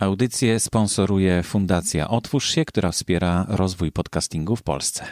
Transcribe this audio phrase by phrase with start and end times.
[0.00, 5.04] Audycję sponsoruje Fundacja Otwórz się, która wspiera rozwój podcastingu w Polsce.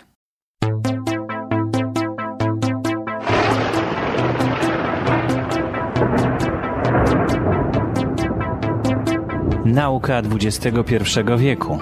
[9.65, 11.05] Nauka XXI
[11.39, 11.79] wieku.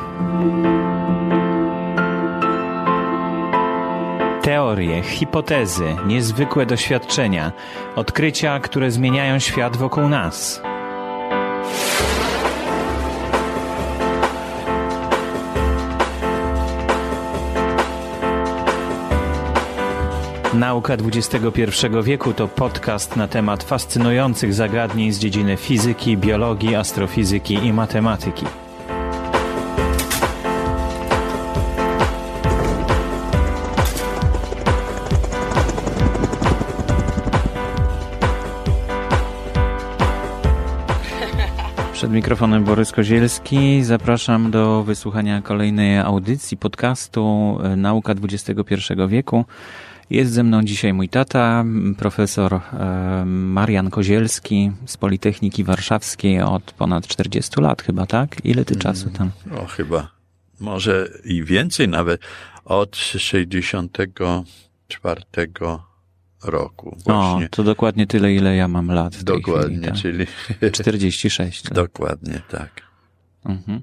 [4.43, 7.53] Teorie, hipotezy, niezwykłe doświadczenia,
[7.97, 10.63] odkrycia, które zmieniają świat wokół nas.
[20.55, 27.73] Nauka XXI wieku to podcast na temat fascynujących zagadnień z dziedziny fizyki, biologii, astrofizyki i
[27.73, 28.47] matematyki.
[41.93, 43.85] Przed mikrofonem Borys Kozielski.
[43.85, 48.75] Zapraszam do wysłuchania kolejnej audycji podcastu Nauka XXI
[49.09, 49.45] wieku.
[50.13, 51.65] Jest ze mną dzisiaj mój tata,
[51.99, 52.61] profesor e,
[53.27, 58.45] Marian Kozielski z Politechniki Warszawskiej od ponad 40 lat chyba, tak?
[58.45, 59.31] Ile ty czasu tam?
[59.57, 60.11] O, chyba.
[60.61, 62.21] Może i więcej nawet.
[62.65, 65.23] Od 64
[66.45, 66.97] roku.
[67.05, 67.47] Właśnie.
[67.47, 69.23] O, to dokładnie tyle, ile ja mam lat.
[69.23, 69.95] dokładnie, chwili, tak?
[69.95, 70.27] czyli.
[70.73, 71.65] 46.
[71.65, 71.75] Lat.
[71.75, 72.71] Dokładnie, tak.
[73.45, 73.81] Mhm.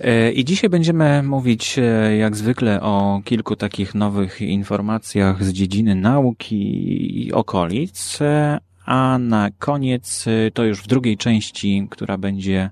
[0.00, 5.94] E, I dzisiaj będziemy mówić, e, jak zwykle, o kilku takich nowych informacjach z dziedziny
[5.94, 10.24] nauki i okolic, e, a na koniec
[10.54, 12.70] to już w drugiej części, która będzie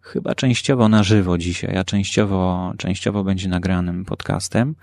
[0.00, 4.74] chyba częściowo na żywo dzisiaj, a częściowo, częściowo będzie nagranym podcastem,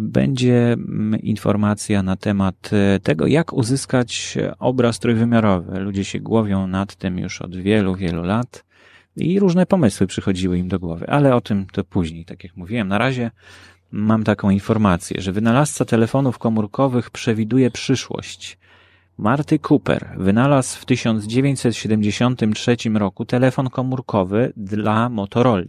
[0.00, 2.70] będzie mm, informacja na temat
[3.02, 5.80] tego, jak uzyskać obraz trójwymiarowy.
[5.80, 8.65] Ludzie się głowią nad tym już od wielu, wielu lat.
[9.16, 12.88] I różne pomysły przychodziły im do głowy, ale o tym to później, tak jak mówiłem.
[12.88, 13.30] Na razie
[13.90, 18.58] mam taką informację, że wynalazca telefonów komórkowych przewiduje przyszłość.
[19.18, 25.64] Marty Cooper wynalazł w 1973 roku telefon komórkowy dla Motorola.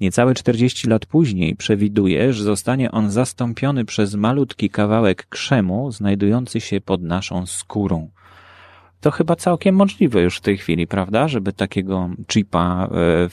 [0.00, 6.80] Niecałe 40 lat później przewiduje, że zostanie on zastąpiony przez malutki kawałek krzemu znajdujący się
[6.80, 8.10] pod naszą skórą
[9.00, 11.28] to chyba całkiem możliwe już w tej chwili, prawda?
[11.28, 13.28] Żeby takiego chipa e,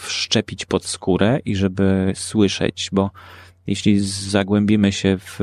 [0.00, 3.10] wszczepić pod skórę i żeby słyszeć, bo
[3.66, 5.40] jeśli zagłębimy się w,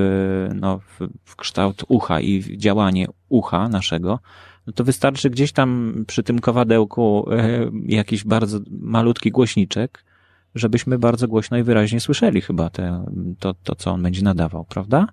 [0.56, 0.80] no,
[1.26, 4.20] w kształt ucha i w działanie ucha naszego,
[4.68, 10.06] no to wystarczy gdzieś tam przy tym kowadełku e, jakiś bardzo malutki głośniczek,
[10.56, 13.06] żebyśmy bardzo głośno i wyraźnie słyszeli chyba te,
[13.40, 15.08] to, to, co on będzie nadawał, prawda?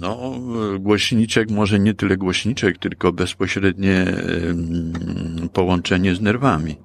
[0.00, 0.40] No,
[0.80, 4.06] głośniczek, może nie tyle głośniczek, tylko bezpośrednie
[5.52, 6.76] połączenie z nerwami.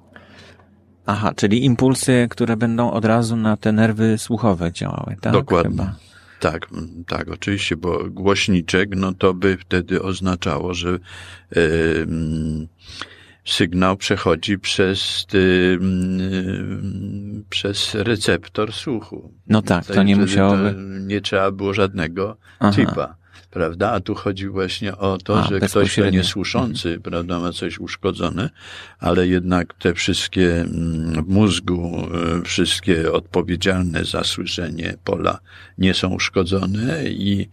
[1.06, 5.32] Aha, czyli impulsy, które będą od razu na te nerwy słuchowe działały, tak?
[5.32, 5.70] Dokładnie.
[5.70, 5.96] Chyba.
[6.40, 6.66] Tak,
[7.06, 10.98] tak, oczywiście, bo głośniczek, no to by wtedy oznaczało, że
[11.56, 12.06] yy,
[13.46, 15.78] sygnał przechodzi przez, y, y,
[17.50, 19.32] przez receptor słuchu.
[19.48, 20.74] No tak, to nie musiałoby.
[21.00, 22.72] nie trzeba było żadnego Aha.
[22.72, 23.16] chipa.
[23.50, 23.92] Prawda?
[23.92, 27.02] A tu chodzi właśnie o to, A, że ktoś to niesłyszący, mhm.
[27.02, 28.50] prawda, ma coś uszkodzone,
[28.98, 32.08] ale jednak te wszystkie mm, w mózgu,
[32.38, 35.38] y, wszystkie odpowiedzialne za słyszenie pola
[35.78, 37.48] nie są uszkodzone i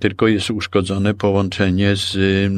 [0.00, 2.50] tylko jest uszkodzone połączenie z, y,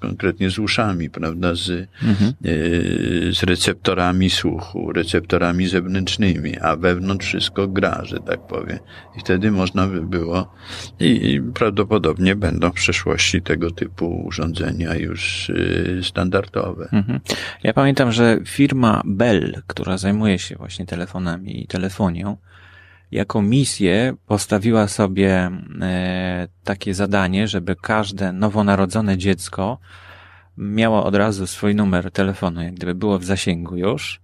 [0.00, 2.32] konkretnie z uszami, prawda, z, mhm.
[2.46, 8.78] Y, z receptorami słuchu, receptorami zewnętrznymi, a wewnątrz wszystko gra, że tak powiem.
[9.16, 10.54] I wtedy można by było,
[11.00, 15.52] i prawdopodobnie będą w przyszłości tego typu urządzenia już
[16.02, 16.88] standardowe.
[16.92, 17.20] Mhm.
[17.62, 22.36] Ja pamiętam, że firma Bell, która zajmuje się właśnie telefonami i telefonią,
[23.10, 29.78] jako misję postawiła sobie e, takie zadanie, żeby każde nowonarodzone dziecko
[30.56, 34.20] miało od razu swój numer telefonu, jak gdyby było w zasięgu już.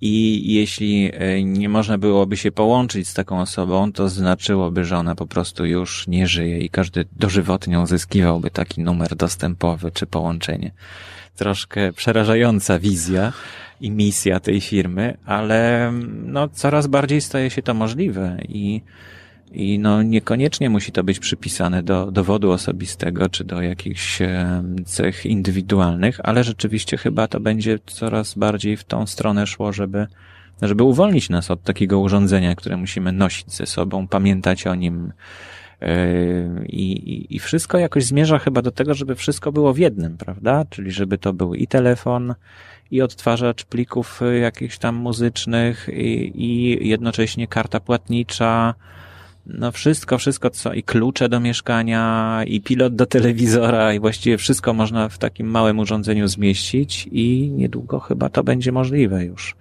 [0.00, 5.14] I jeśli e, nie można byłoby się połączyć z taką osobą, to znaczyłoby, że ona
[5.14, 10.70] po prostu już nie żyje i każdy dożywotnie uzyskiwałby taki numer dostępowy czy połączenie.
[11.36, 13.32] Troszkę przerażająca wizja,
[13.80, 15.92] i misja tej firmy, ale
[16.24, 18.80] no, coraz bardziej staje się to możliwe i,
[19.52, 24.18] i no, niekoniecznie musi to być przypisane do dowodu osobistego czy do jakichś
[24.84, 30.06] cech indywidualnych, ale rzeczywiście chyba to będzie coraz bardziej w tą stronę szło, żeby,
[30.62, 35.12] żeby uwolnić nas od takiego urządzenia, które musimy nosić ze sobą, pamiętać o nim,
[36.66, 40.64] I, I wszystko jakoś zmierza chyba do tego, żeby wszystko było w jednym, prawda?
[40.70, 42.34] Czyli żeby to był i telefon,
[42.90, 48.74] i odtwarzacz plików jakichś tam muzycznych, i, i jednocześnie karta płatnicza,
[49.46, 54.74] no wszystko, wszystko co i klucze do mieszkania, i pilot do telewizora, i właściwie wszystko
[54.74, 59.56] można w takim małym urządzeniu zmieścić i niedługo chyba to będzie możliwe już.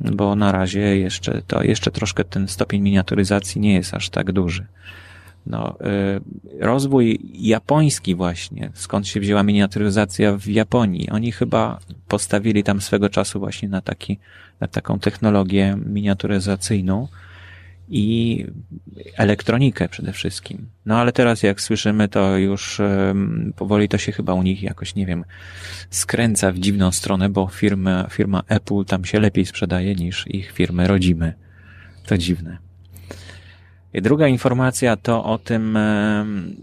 [0.00, 4.66] Bo na razie jeszcze to, jeszcze troszkę ten stopień miniaturyzacji nie jest aż tak duży.
[5.46, 5.76] No,
[6.60, 11.10] y, rozwój japoński właśnie, skąd się wzięła miniaturyzacja w Japonii.
[11.10, 11.78] Oni chyba
[12.08, 14.18] postawili tam swego czasu właśnie na taki,
[14.60, 17.08] na taką technologię miniaturyzacyjną,
[17.90, 18.46] i
[19.16, 20.68] elektronikę przede wszystkim.
[20.86, 22.80] No ale teraz jak słyszymy, to już
[23.56, 25.24] powoli to się chyba u nich jakoś, nie wiem,
[25.90, 30.86] skręca w dziwną stronę, bo firma, firma Apple tam się lepiej sprzedaje niż ich firmy
[30.86, 31.32] rodzime.
[32.06, 32.58] To dziwne.
[33.94, 35.78] I druga informacja to o tym,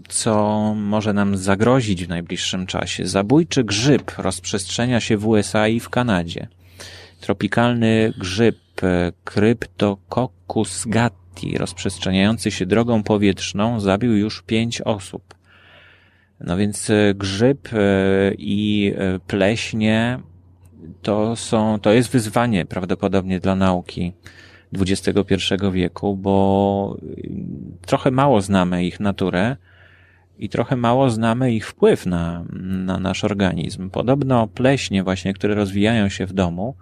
[0.08, 3.08] co może nam zagrozić w najbliższym czasie.
[3.08, 6.48] Zabójczy grzyb rozprzestrzenia się w USA i w Kanadzie.
[7.26, 8.58] Tropikalny grzyb
[9.24, 15.36] Cryptococcus gatti rozprzestrzeniający się drogą powietrzną zabił już pięć osób.
[16.40, 17.78] No więc e, grzyb e,
[18.38, 20.20] i e, pleśnie
[21.02, 24.14] to są, to jest wyzwanie prawdopodobnie dla nauki
[24.80, 25.34] XXI
[25.72, 26.98] wieku, bo
[27.86, 29.58] trochę mało znamy ich naturę
[30.40, 33.90] i trochę mało znamy ich wpływ na, na nasz organizm.
[33.90, 36.76] Podobno pleśnie właśnie, które rozwijają się w domu,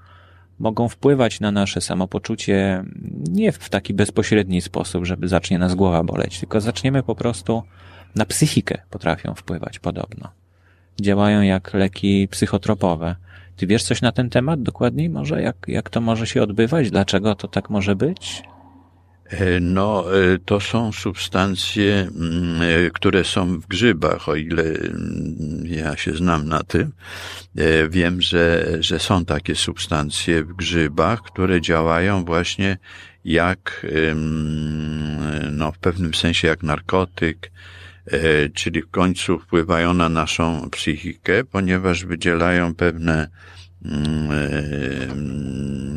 [0.60, 2.84] mogą wpływać na nasze samopoczucie
[3.30, 7.64] nie w taki bezpośredni sposób, żeby zacznie nas głowa boleć, tylko zaczniemy po prostu
[8.16, 10.30] na psychikę potrafią wpływać podobno.
[11.02, 13.16] Działają jak leki psychotropowe.
[13.56, 15.42] Ty wiesz coś na ten temat dokładniej może?
[15.42, 16.92] Jak, jak to może się odbywać?
[16.92, 18.44] Dlaczego to tak może być?
[19.40, 25.64] E, no, e, to są substancje, mm, e, które są w grzybach, o ile mm,
[25.66, 26.92] ja się znam na tym.
[27.90, 32.78] Wiem, że, że są takie substancje w grzybach, które działają właśnie
[33.26, 33.86] jak,
[35.52, 37.52] no, w pewnym sensie jak narkotyk,
[38.54, 43.53] czyli w końcu wpływają na naszą psychikę, ponieważ wydzielają pewne e,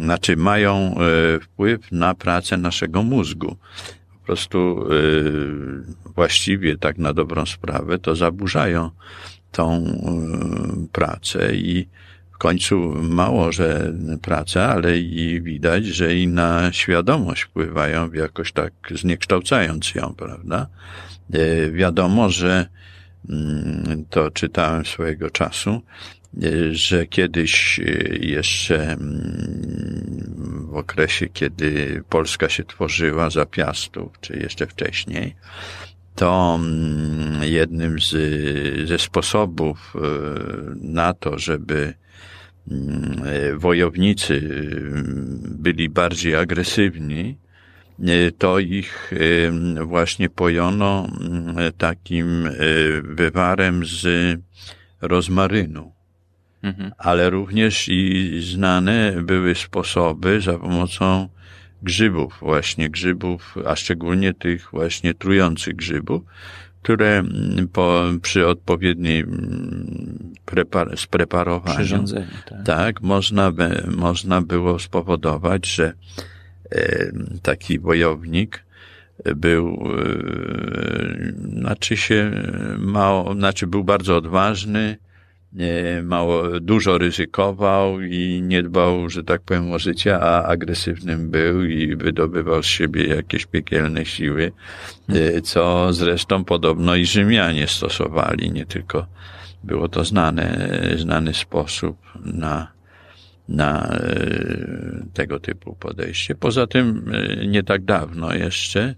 [0.02, 3.56] znaczy mają e, wpływ na pracę naszego mózgu.
[4.20, 8.90] Po prostu e, właściwie tak na dobrą sprawę to zaburzają
[9.52, 9.84] tą
[10.92, 11.88] pracę i
[12.32, 13.92] w końcu mało, że
[14.22, 20.66] pracę, ale i widać, że i na świadomość wpływają jakoś tak zniekształcając ją, prawda?
[21.72, 22.66] Wiadomo, że
[23.30, 25.82] mm, to czytałem swojego czasu,
[26.70, 27.82] że kiedyś e,
[28.20, 35.34] jeszcze mm, w okresie, kiedy Polska się tworzyła za piastów, czy jeszcze wcześniej,
[36.14, 38.10] to mm, jednym z,
[38.88, 40.00] ze sposobów e,
[40.80, 41.94] na to, żeby
[42.70, 44.40] mm, e, wojownicy
[45.42, 47.36] byli bardziej agresywni,
[48.38, 49.12] to ich
[49.82, 51.06] właśnie pojono
[51.78, 52.48] takim
[53.02, 54.06] wywarem z
[55.00, 55.95] rozmarynu.
[56.66, 56.92] Mhm.
[56.98, 61.28] Ale również i znane były sposoby za pomocą
[61.82, 66.22] grzybów, właśnie grzybów, a szczególnie tych właśnie trujących grzybów,
[66.82, 72.05] które mm, po, przy odpowiedniej mm, prepar, spreparowaniu,
[72.48, 72.62] tak.
[72.64, 75.93] tak, można, by, można było spowodować, że
[76.70, 77.12] e,
[77.43, 78.64] taki wojownik
[79.36, 82.31] był, e, znaczy się
[82.79, 84.96] mało, znaczy był bardzo odważny,
[86.03, 91.96] mało, dużo ryzykował i nie dbał, że tak powiem, o życie, a agresywnym był i
[91.96, 94.53] wydobywał z siebie jakieś piekielne siły,
[95.06, 95.43] hmm.
[95.43, 99.06] co zresztą podobno i Rzymianie stosowali, nie tylko
[99.65, 102.72] było to znane, znany sposób na,
[103.48, 106.34] na e, tego typu podejście.
[106.34, 108.94] Poza tym e, nie tak dawno jeszcze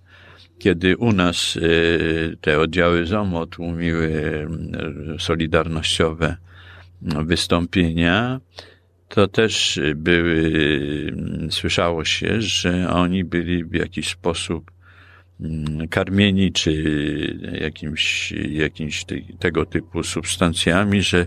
[0.58, 6.36] kiedy u nas y, te oddziały ZOMO tłumiły y, solidarnościowe
[7.02, 8.40] no, wystąpienia,
[9.08, 10.34] to też były,
[11.48, 14.70] y, słyszało się, że oni byli w jakiś sposób
[15.40, 16.72] mm, karmieni czy
[17.60, 19.04] jakimś, jakimś
[19.38, 21.26] tego typu substancjami, że,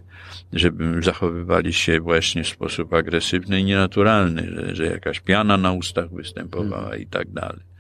[0.54, 6.10] żeby zachowywali się właśnie w sposób agresywny i nienaturalny, że, że jakaś piana na ustach
[6.10, 7.02] występowała hmm.
[7.02, 7.71] i tak dalej.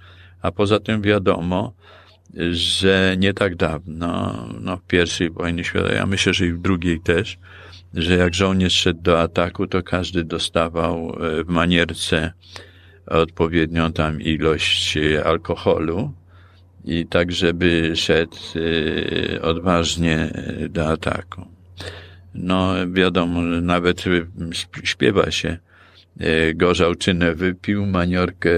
[0.41, 1.73] A poza tym wiadomo,
[2.51, 6.99] że nie tak dawno, no w pierwszej wojnie światowej, a myślę, że i w drugiej
[6.99, 7.37] też,
[7.93, 12.31] że jak żołnierz szedł do ataku, to każdy dostawał e, w manierce
[13.05, 16.13] odpowiednią tam ilość alkoholu
[16.85, 18.37] i tak, żeby szedł
[19.41, 20.31] odważnie
[20.69, 21.45] do ataku.
[22.33, 24.03] No, wiadomo, nawet
[24.83, 25.70] śpiewa się E,
[26.55, 28.49] gorzałczynę wypił, maniorkę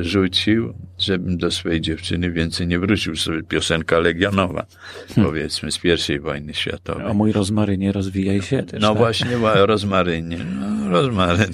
[0.00, 3.16] rzucił, żebym do swojej dziewczyny więcej nie wrócił.
[3.16, 4.66] Sobie piosenka legionowa,
[5.08, 5.32] hmm.
[5.32, 7.06] powiedzmy, z pierwszej wojny światowej.
[7.06, 8.82] O mój rozmarynie rozwijaj się też.
[8.82, 8.98] No tak?
[8.98, 10.38] właśnie, rozmarynie.
[10.60, 11.52] No, rozmaryn.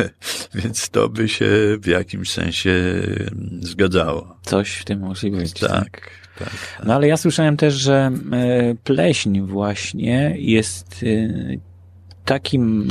[0.54, 1.46] Więc to by się
[1.80, 2.72] w jakimś sensie
[3.60, 4.36] zgadzało.
[4.42, 5.52] Coś w tym musi być.
[5.52, 5.70] Tak.
[5.70, 6.10] tak.
[6.38, 6.82] Tak.
[6.86, 11.28] No ale ja słyszałem też, że e, pleśń właśnie jest e,
[12.26, 12.88] takim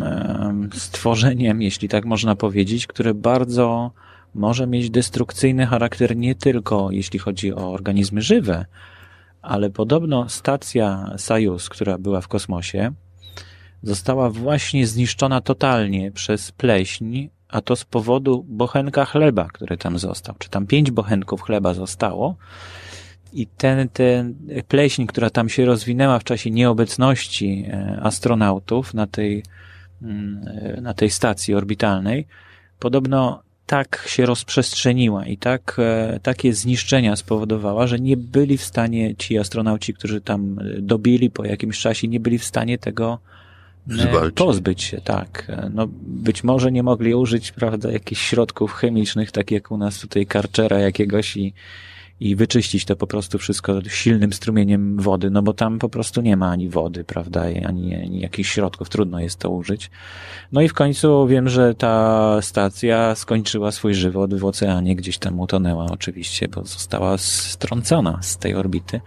[0.74, 3.92] stworzeniem, jeśli tak można powiedzieć, które bardzo
[4.36, 8.66] może mieć destrukcyjny charakter nie tylko jeśli chodzi o organizmy żywe,
[9.42, 12.92] ale podobno stacja Sojus, która była w kosmosie,
[13.84, 20.36] została właśnie zniszczona totalnie przez pleśń, a to z powodu bochenka chleba, który tam został.
[20.40, 22.36] Czy tam pięć bochenków chleba zostało,
[23.36, 24.36] i ten, ten
[24.68, 29.44] pleśń, która tam się rozwinęła w czasie nieobecności e, astronautów na tej,
[30.02, 32.28] mm, e, na tej stacji orbitalnej,
[32.80, 39.16] podobno tak się rozprzestrzeniła i tak, e, takie zniszczenia spowodowała, że nie byli w stanie
[39.16, 43.20] ci astronauci, którzy tam dobili po jakimś czasie, nie byli w stanie tego
[43.88, 44.36] Zwalczyć.
[44.36, 45.52] pozbyć się, tak.
[45.74, 50.26] No, być może nie mogli użyć, prawda, jakichś środków chemicznych, tak jak u nas tutaj
[50.26, 51.54] karczera jakiegoś i,
[52.20, 56.38] i wyczyścić to po prostu wszystko silnym strumieniem wody, no bo tam po prostu nie
[56.38, 59.90] ma ani wody, prawda, ani, ani jakichś środków, trudno jest to użyć.
[60.52, 65.40] No i w końcu wiem, że ta stacja skończyła swój żywot w oceanie, gdzieś tam
[65.40, 69.02] utonęła oczywiście, bo została strącona z tej orbity.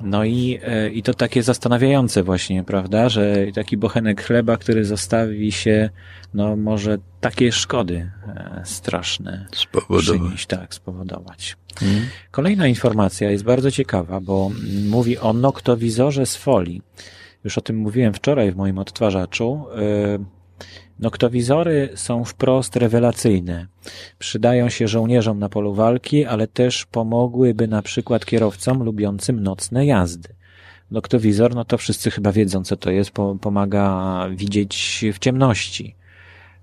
[0.00, 5.52] No i, e, i to takie zastanawiające właśnie, prawda, że taki bochenek chleba, który zostawi
[5.52, 5.90] się,
[6.34, 10.46] no może takie szkody e, straszne spowodować.
[10.46, 11.56] Tak, spowodować.
[11.82, 12.06] Mhm.
[12.30, 14.50] Kolejna informacja jest bardzo ciekawa, bo
[14.88, 16.82] mówi o noktowizorze z folii.
[17.44, 19.66] Już o tym mówiłem wczoraj w moim odtwarzaczu.
[19.76, 20.40] E,
[21.00, 23.66] Noktowizory są wprost rewelacyjne.
[24.18, 30.28] Przydają się żołnierzom na polu walki, ale też pomogłyby na przykład kierowcom lubiącym nocne jazdy.
[30.90, 33.10] Noktowizor, no to wszyscy chyba wiedzą, co to jest,
[33.40, 35.96] pomaga widzieć w ciemności.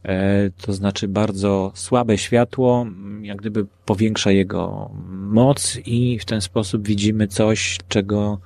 [0.05, 2.85] E, to znaczy bardzo słabe światło,
[3.21, 8.39] jak gdyby powiększa jego moc i w ten sposób widzimy coś, czego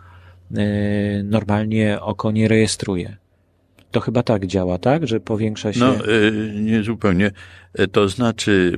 [0.55, 3.17] e, normalnie oko nie rejestruje.
[3.91, 5.07] To chyba tak działa, tak?
[5.07, 5.79] Że powiększa się.
[5.79, 6.31] No, e,
[6.61, 7.31] nie zupełnie.
[7.91, 8.77] To znaczy,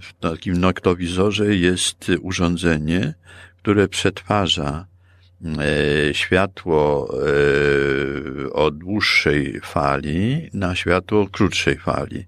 [0.00, 3.14] w takim noktowizorze jest urządzenie,
[3.56, 4.86] które przetwarza
[6.12, 7.14] światło
[8.52, 12.26] o dłuższej fali na światło krótszej fali.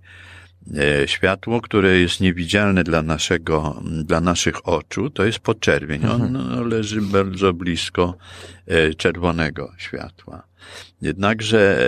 [1.07, 6.07] Światło, które jest niewidzialne dla naszego, dla naszych oczu, to jest podczerwień.
[6.07, 6.69] On mhm.
[6.69, 8.16] leży bardzo blisko
[8.97, 10.42] czerwonego światła.
[11.02, 11.87] Jednakże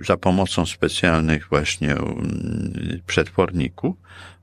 [0.00, 3.96] e, za pomocą specjalnych właśnie mm, przetworników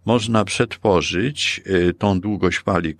[0.07, 2.95] można przetworzyć e, tą długość fali,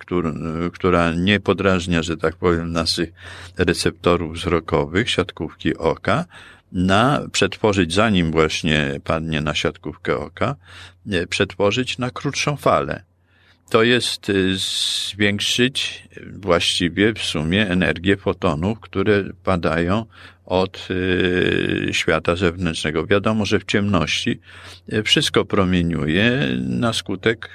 [0.72, 3.12] która nie podrażnia, że tak powiem, naszych
[3.58, 6.24] receptorów wzrokowych, siatkówki oka,
[6.72, 10.56] na przetworzyć, zanim właśnie padnie na siatkówkę oka,
[11.10, 13.02] e, przetworzyć na krótszą falę.
[13.70, 20.04] To jest y, zwiększyć właściwie w sumie energię fotonów, które padają
[20.48, 23.06] od y, świata zewnętrznego.
[23.06, 24.40] Wiadomo, że w ciemności
[24.92, 27.54] y, wszystko promieniuje na skutek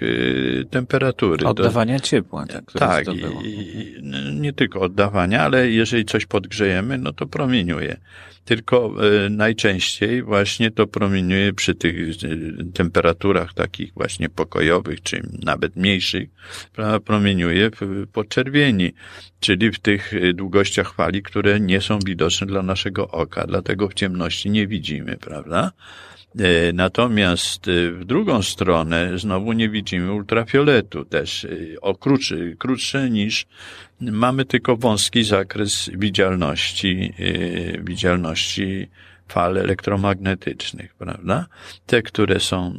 [0.69, 1.45] temperatury.
[1.45, 2.45] Oddawania ciepła.
[2.45, 3.05] Tak, tak
[3.43, 3.95] i,
[4.33, 7.97] nie tylko oddawania, ale jeżeli coś podgrzejemy, no to promieniuje
[8.45, 8.93] tylko
[9.25, 16.29] e, najczęściej właśnie to promieniuje przy tych e, temperaturach takich właśnie pokojowych, czy nawet mniejszych,
[17.05, 18.93] promieniuje w podczerwieni,
[19.39, 23.93] czyli w tych e, długościach fali, które nie są widoczne dla naszego oka, dlatego w
[23.93, 25.71] ciemności nie widzimy, prawda?
[26.73, 31.47] Natomiast w drugą stronę znowu nie widzimy ultrafioletu też
[31.81, 31.95] o
[32.59, 33.45] krótsze niż
[34.01, 38.87] mamy tylko wąski zakres widzialności, yy, widzialności
[39.27, 41.45] fal elektromagnetycznych, prawda?
[41.85, 42.73] Te, które są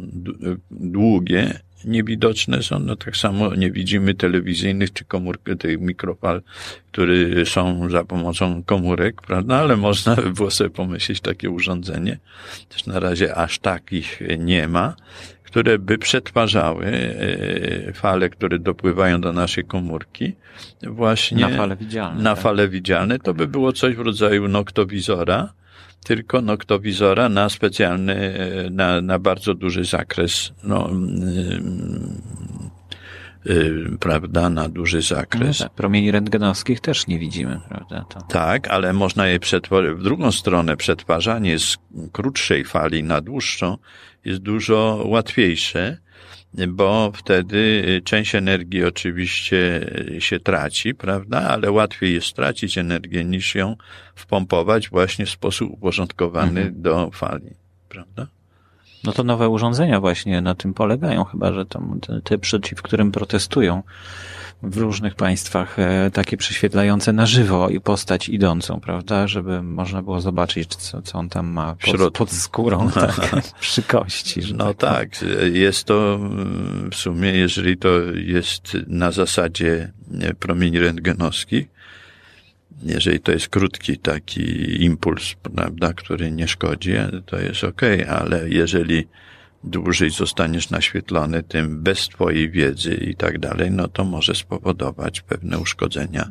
[0.70, 6.42] długie, niewidoczne są, no tak samo nie widzimy telewizyjnych czy komórek, tych mikrofal,
[6.92, 9.56] które są za pomocą komórek, prawda?
[9.56, 12.18] Ale można by było sobie pomyśleć takie urządzenie.
[12.68, 14.96] Też na razie aż takich nie ma
[15.54, 20.32] które by przetwarzały e, fale, które dopływają do naszej komórki,
[20.82, 22.22] właśnie na fale widzialne.
[22.22, 22.44] Na tak?
[22.44, 23.18] fale widzialne.
[23.18, 25.52] To by było coś w rodzaju noktowizora,
[26.04, 30.90] tylko noktowizora na specjalny, e, na, na bardzo duży zakres no,
[34.00, 35.60] prawda, na duży zakres.
[35.60, 38.04] No tak, promieni rentgenowskich też nie widzimy, prawda?
[38.08, 38.20] To...
[38.20, 39.98] Tak, ale można je przetworzyć.
[39.98, 41.78] W drugą stronę przetwarzanie z
[42.12, 43.78] krótszej fali na dłuższą
[44.24, 45.96] jest dużo łatwiejsze,
[46.68, 53.76] bo wtedy część energii oczywiście się traci, prawda, ale łatwiej jest stracić energię niż ją
[54.14, 56.82] wpompować właśnie w sposób uporządkowany mhm.
[56.82, 57.50] do fali,
[57.88, 58.26] prawda?
[59.04, 63.12] No to nowe urządzenia właśnie na tym polegają, chyba że tam te, te przeciw którym
[63.12, 63.82] protestują
[64.64, 70.20] w różnych państwach e, takie prześwietlające na żywo i postać idącą, prawda, żeby można było
[70.20, 73.30] zobaczyć, co, co on tam ma pod, pod skórą, tak,
[73.60, 74.40] przy kości.
[74.54, 79.92] No tak, tak, jest to mm, w sumie, jeżeli to jest na zasadzie
[80.38, 81.66] promieni rentgenowskich,
[82.82, 84.42] jeżeli to jest krótki taki
[84.84, 86.92] impuls, prawda, który nie szkodzi,
[87.26, 89.06] to jest ok, ale jeżeli
[89.64, 95.58] dłużej zostaniesz naświetlony tym bez twojej wiedzy i tak dalej, no to może spowodować pewne
[95.58, 96.28] uszkodzenia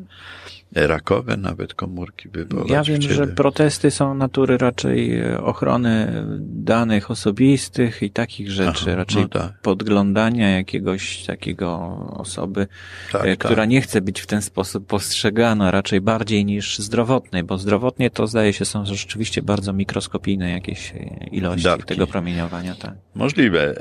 [0.75, 2.70] rakowe, nawet komórki wywołać.
[2.70, 8.96] Ja wiem, że protesty są natury raczej e, ochrony danych osobistych i takich rzeczy, Aha,
[8.96, 9.62] raczej no tak.
[9.62, 11.77] podglądania jakiegoś takiego
[12.18, 12.68] osoby,
[13.12, 13.70] tak, e, która tak.
[13.70, 18.53] nie chce być w ten sposób postrzegana, raczej bardziej niż zdrowotnej, bo zdrowotnie to zdaje
[18.53, 21.86] się są rzeczywiście bardzo mikroskopijne jakieś e, ilości Dawki.
[21.86, 22.75] tego promieniowania.
[22.75, 22.94] Tak.
[23.15, 23.75] Możliwe.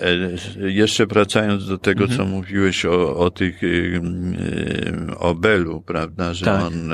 [0.57, 2.19] Jeszcze wracając do tego, mhm.
[2.19, 3.61] co mówiłeś o, o tych,
[5.19, 6.73] o Belu, prawda, że tak.
[6.83, 6.93] On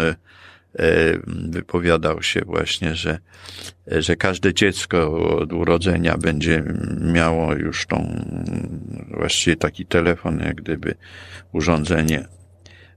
[0.79, 3.19] E, e, wypowiadał się właśnie, że,
[3.87, 6.65] że każde dziecko od urodzenia będzie
[7.01, 8.25] miało już tą,
[9.11, 10.95] właściwie taki telefon, jak gdyby
[11.53, 12.25] urządzenie.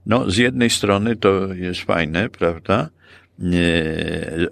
[0.06, 2.88] No, z jednej strony to jest fajne, prawda?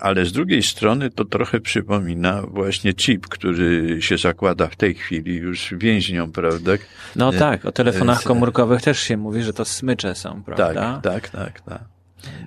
[0.01, 5.37] ale z drugiej strony to trochę przypomina właśnie chip, który się zakłada w tej chwili
[5.37, 6.73] już więźniom, prawda?
[7.17, 11.01] No tak, o telefonach komórkowych też się mówi, że to smycze są, prawda?
[11.03, 12.00] Tak, tak, tak, tak.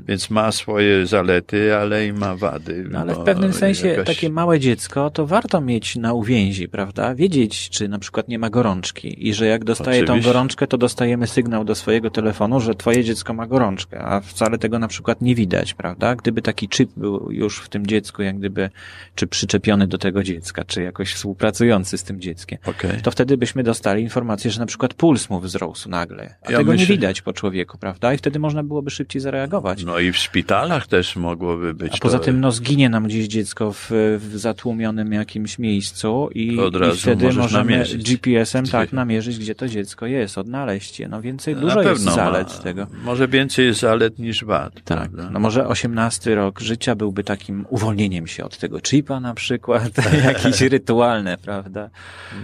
[0.07, 2.85] Więc ma swoje zalety, ale i ma wady.
[2.91, 4.07] No, ale w pewnym sensie jakaś...
[4.07, 7.15] takie małe dziecko to warto mieć na uwięzi, prawda?
[7.15, 10.27] Wiedzieć, czy na przykład nie ma gorączki i że jak dostaje Oczywiście.
[10.27, 14.57] tą gorączkę, to dostajemy sygnał do swojego telefonu, że twoje dziecko ma gorączkę, a wcale
[14.57, 16.15] tego na przykład nie widać, prawda?
[16.15, 18.69] Gdyby taki chip był już w tym dziecku, jak gdyby,
[19.15, 23.01] czy przyczepiony do tego dziecka, czy jakoś współpracujący z tym dzieckiem, okay.
[23.03, 26.71] to wtedy byśmy dostali informację, że na przykład puls mu wzrósł nagle, a ja tego
[26.71, 26.87] myślę...
[26.87, 28.13] nie widać po człowieku, prawda?
[28.13, 29.62] I wtedy można byłoby szybciej zareagować.
[29.85, 31.93] No i w szpitalach też mogłoby być.
[31.95, 32.25] A poza to...
[32.25, 37.33] tym, no zginie nam gdzieś dziecko w, w zatłumionym jakimś miejscu i, Od i wtedy
[37.33, 41.07] możemy GPS-em tak namierzyć, gdzie to dziecko jest, odnaleźć je.
[41.07, 42.87] No więcej, dużo jest zalet ma, tego.
[43.03, 44.73] Może więcej jest zalet niż wad.
[44.73, 44.83] Tak.
[44.83, 45.29] Prawda?
[45.29, 49.91] No może osiemnasty rok życia byłby takim uwolnieniem się od tego chipa na przykład,
[50.25, 51.89] jakieś rytualne, prawda?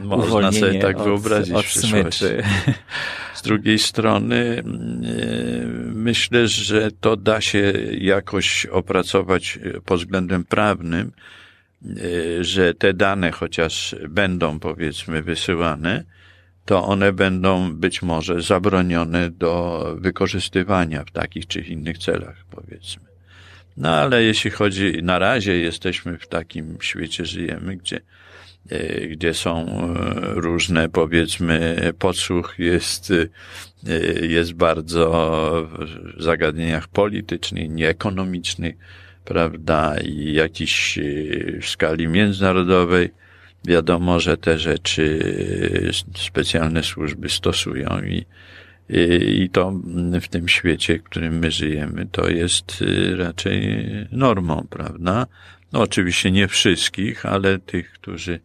[0.04, 2.44] Można sobie tak wyobrazić od, od smyczy.
[3.34, 11.12] Z drugiej strony mm, e, myślę, że to da się jakoś opracować pod względem prawnym,
[11.86, 16.04] e, że te dane chociaż będą powiedzmy wysyłane,
[16.66, 23.04] to one będą być może zabronione do wykorzystywania w takich czy innych celach, powiedzmy.
[23.78, 28.19] No ale jeśli chodzi, na razie jesteśmy w takim świecie, żyjemy, gdzie E,
[29.10, 29.96] gdzie są e,
[30.34, 33.14] różne, powiedzmy, podsłuch jest,
[33.88, 35.70] e, jest bardzo
[36.18, 38.76] w zagadnieniach politycznych, nieekonomicznych,
[39.26, 41.00] prawda, i jakiś
[41.62, 43.10] w skali międzynarodowej.
[43.66, 45.20] Wiadomo, że te rzeczy
[46.16, 48.26] specjalne służby stosują i,
[49.44, 49.74] i to
[50.22, 52.84] w tym świecie, w którym my żyjemy, to jest
[53.18, 55.26] raczej normą, prawda?
[55.74, 58.40] No oczywiście nie wszystkich, ale tych, którzy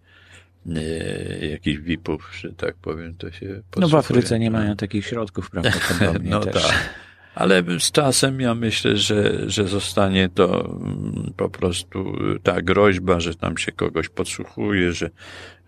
[1.51, 6.31] jakichś VIP-ów, że tak powiem, to się No w Afryce nie mają takich środków prawdopodobnie
[6.39, 6.63] no też.
[6.63, 6.95] Tak.
[7.35, 13.35] Ale z czasem ja myślę, że, że zostanie to mm, po prostu ta groźba, że
[13.35, 15.11] tam się kogoś podsłuchuje, że,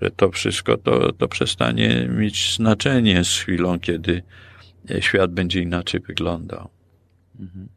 [0.03, 4.23] że to wszystko to, to przestanie mieć znaczenie z chwilą, kiedy
[5.01, 6.69] świat będzie inaczej wyglądał.
[7.41, 7.69] Mhm.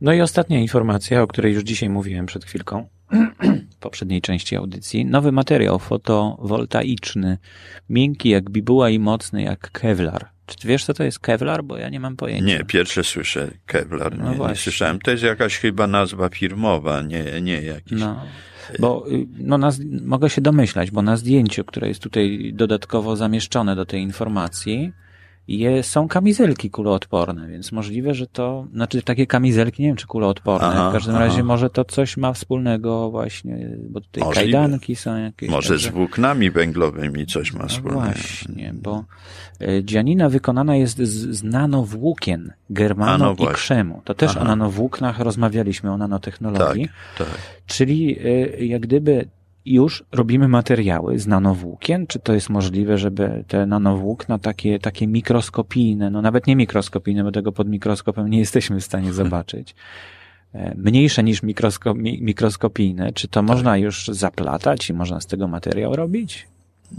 [0.00, 2.88] No i ostatnia informacja, o której już dzisiaj mówiłem przed chwilką
[3.82, 5.04] poprzedniej części audycji.
[5.04, 7.38] Nowy materiał fotowoltaiczny,
[7.88, 10.28] miękki jak bibuła i mocny jak kevlar.
[10.46, 11.64] Czy ty wiesz, co to jest kevlar?
[11.64, 12.46] Bo ja nie mam pojęcia.
[12.46, 14.18] Nie, pierwsze słyszę kevlar.
[14.18, 14.52] No nie, właśnie.
[14.52, 14.98] nie słyszałem.
[14.98, 18.00] To jest jakaś chyba nazwa firmowa, nie, nie jakiś...
[18.00, 18.24] No.
[18.78, 19.70] Bo y, no, na,
[20.04, 24.92] mogę się domyślać, bo na zdjęciu, które jest tutaj dodatkowo zamieszczone do tej informacji,
[25.48, 30.66] je, są kamizelki kuloodporne, więc możliwe, że to, znaczy takie kamizelki, nie wiem czy kuloodporne,
[30.66, 31.24] aha, w każdym aha.
[31.24, 34.52] razie może to coś ma wspólnego właśnie, bo tutaj możliwe.
[34.52, 35.50] kajdanki są jakieś.
[35.50, 35.90] Może także...
[35.90, 38.04] z włóknami węglowymi coś ma no wspólnego.
[38.04, 39.04] właśnie, bo
[39.60, 44.02] e, dzianina wykonana jest z, z nanowłókien, germano no i krzemu.
[44.04, 44.40] To też aha.
[44.40, 46.88] o nanowłóknach rozmawialiśmy, o nanotechnologii.
[47.18, 47.38] Tak, tak.
[47.66, 49.28] Czyli e, jak gdyby
[49.64, 52.06] już robimy materiały z nanowłókien?
[52.06, 57.32] Czy to jest możliwe, żeby te nanowłókna takie, takie mikroskopijne, no nawet nie mikroskopijne, bo
[57.32, 59.74] tego pod mikroskopem nie jesteśmy w stanie zobaczyć,
[60.54, 63.44] e, mniejsze niż mikroskop, mikroskopijne, czy to tak.
[63.44, 66.48] można już zaplatać i można z tego materiał robić?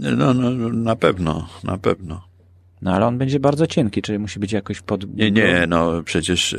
[0.00, 2.34] No, no, na pewno, na pewno.
[2.82, 5.16] No ale on będzie bardzo cienki, czyli musi być jakoś pod...
[5.16, 6.58] Nie, nie, no przecież e,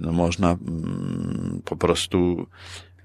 [0.00, 2.46] no, można mm, po prostu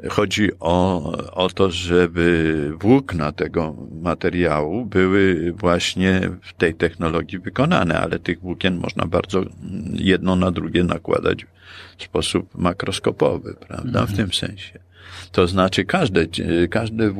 [0.09, 8.19] Chodzi o, o to, żeby włókna tego materiału były właśnie w tej technologii wykonane, ale
[8.19, 9.43] tych włókien można bardzo
[9.93, 11.45] jedno na drugie nakładać
[11.97, 14.17] w sposób makroskopowy, prawda, w mhm.
[14.17, 14.79] tym sensie.
[15.31, 16.25] To znaczy każde,
[16.69, 17.13] każdy,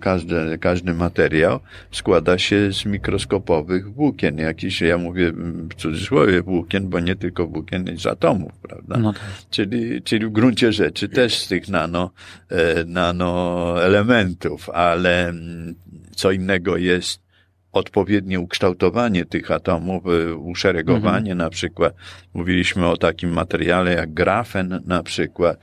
[0.00, 1.60] każdy, każdy materiał
[1.92, 4.38] składa się z mikroskopowych włókien.
[4.38, 8.96] Jakiś, ja mówię w cudzysłowie włókien, bo nie tylko włókien z atomów, prawda?
[8.96, 9.22] No tak.
[9.50, 12.10] czyli, czyli w gruncie rzeczy też z tych nano,
[12.48, 15.74] e, nano elementów, ale mm,
[16.16, 17.27] co innego jest
[17.72, 21.38] odpowiednie ukształtowanie tych atomów, y, uszeregowanie mhm.
[21.38, 21.94] na przykład.
[22.34, 25.58] Mówiliśmy o takim materiale jak grafen na przykład.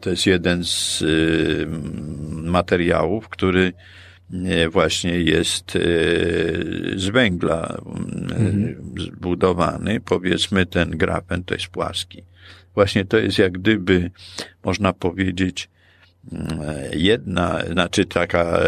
[0.00, 1.66] To jest jeden z y,
[2.30, 3.72] materiałów, który
[4.32, 5.78] y, właśnie jest
[6.96, 8.76] z węgla mhm.
[8.98, 10.00] zbudowany.
[10.00, 12.22] Powiedzmy ten grafen to jest płaski.
[12.74, 14.10] Właśnie to jest jak gdyby,
[14.64, 15.68] można powiedzieć,
[16.92, 18.60] jedna, znaczy taka,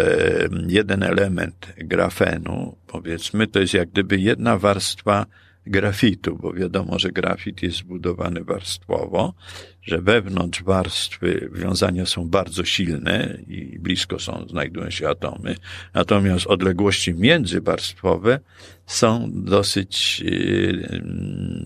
[0.68, 5.26] jeden element grafenu, powiedzmy, to jest jak gdyby jedna warstwa
[5.66, 9.34] grafitu, bo wiadomo, że grafit jest zbudowany warstwowo,
[9.82, 15.56] że wewnątrz warstwy wiązania są bardzo silne i blisko są, znajdują się atomy,
[15.94, 18.40] natomiast odległości międzywarstwowe
[18.86, 20.24] są dosyć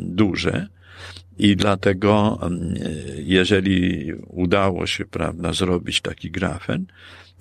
[0.00, 0.66] duże
[1.38, 2.74] i dlatego, mm,
[3.16, 6.86] jeżeli udało się, prawda, zrobić taki grafen,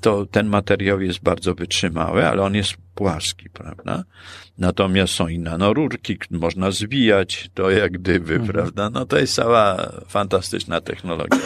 [0.01, 4.03] to ten materiał jest bardzo wytrzymały, ale on jest płaski, prawda?
[4.57, 8.53] Natomiast są i nanorurki, można zwijać to jak gdyby, mhm.
[8.53, 8.89] prawda?
[8.89, 11.39] No to jest cała fantastyczna technologia.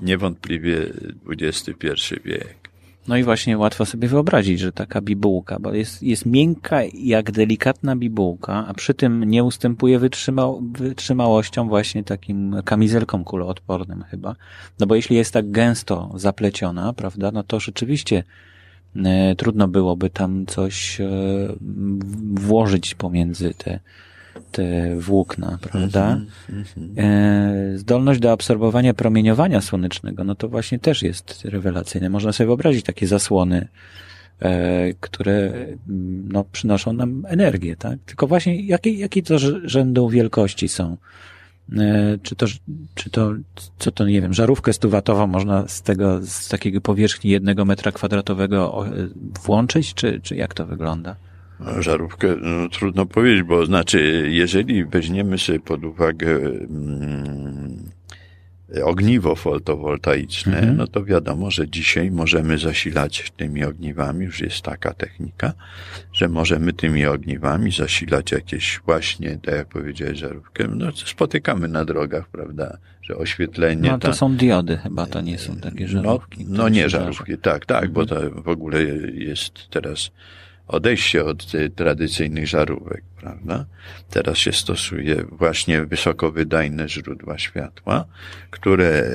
[0.00, 0.86] Niewątpliwie
[1.28, 2.67] XXI wiek.
[3.08, 7.96] No i właśnie łatwo sobie wyobrazić, że taka bibułka, bo jest, jest miękka jak delikatna
[7.96, 14.36] bibułka, a przy tym nie ustępuje wytrzymał, wytrzymałością właśnie takim kamizelkom kuloodpornym chyba.
[14.80, 18.24] No bo jeśli jest tak gęsto zapleciona, prawda, no to rzeczywiście
[18.96, 21.08] e, trudno byłoby tam coś e,
[22.34, 23.80] włożyć pomiędzy te,
[24.52, 26.20] te włókna, prawda?
[26.50, 26.88] Mm -hmm.
[26.96, 32.10] e, zdolność do absorbowania promieniowania słonecznego, no to właśnie też jest rewelacyjne.
[32.10, 33.68] Można sobie wyobrazić takie zasłony,
[34.40, 35.34] e, które
[35.88, 37.98] mm, no, przynoszą nam energię, tak?
[38.06, 40.96] Tylko właśnie jakie, jakie to rzędu wielkości są?
[41.76, 42.46] E, czy to,
[42.94, 43.32] czy to,
[43.78, 48.84] co to, nie wiem, żarówkę stuwatową można z tego, z takiego powierzchni jednego metra kwadratowego
[49.44, 51.16] włączyć, czy, czy jak to wygląda?
[51.78, 57.88] Żarówkę no, trudno powiedzieć, bo znaczy, jeżeli weźmiemy sobie pod uwagę mm,
[58.84, 60.76] ogniwo fotowoltaiczne, mhm.
[60.76, 65.52] no to wiadomo, że dzisiaj możemy zasilać tymi ogniwami, już jest taka technika,
[66.12, 72.28] że możemy tymi ogniwami zasilać jakieś właśnie, tak jak powiedziałeś, żarówkę, no spotykamy na drogach,
[72.28, 73.90] prawda, że oświetlenie.
[73.90, 74.14] No to ta...
[74.14, 76.44] są diody chyba, to nie są takie no, żarówki.
[76.48, 77.92] No, no nie żarówki, tak, tak, mhm.
[77.92, 78.82] bo to w ogóle
[79.14, 80.10] jest teraz
[80.68, 83.66] odejście od tradycyjnych żarówek, prawda?
[84.10, 88.04] Teraz się stosuje właśnie wysokowydajne źródła światła,
[88.50, 89.06] które e,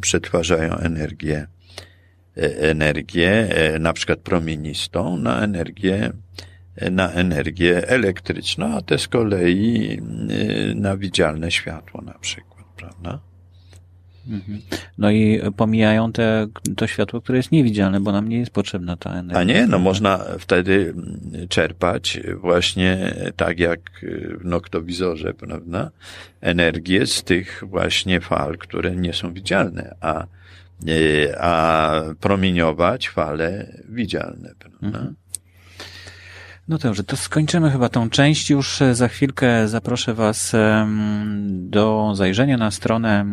[0.00, 1.46] przetwarzają energię,
[2.36, 6.12] e, energię e, na przykład promienistą na energię
[6.90, 9.98] na energię elektryczną, a te z kolei
[10.74, 13.31] na widzialne światło na przykład, prawda?
[14.28, 14.60] Mhm.
[14.98, 19.10] No i pomijają te, to światło, które jest niewidzialne, bo nam nie jest potrzebna ta
[19.10, 19.40] energia.
[19.40, 20.94] A nie, no można wtedy
[21.48, 23.80] czerpać właśnie tak jak
[24.40, 25.90] w noktowizorze, prawda?
[26.40, 30.26] Energię z tych właśnie fal, które nie są widzialne, a,
[31.38, 34.98] a promieniować fale widzialne, prawda?
[34.98, 35.14] Mhm.
[36.68, 38.50] No dobrze, to skończymy chyba tą część.
[38.50, 40.52] Już za chwilkę zaproszę Was
[41.48, 43.24] do zajrzenia na stronę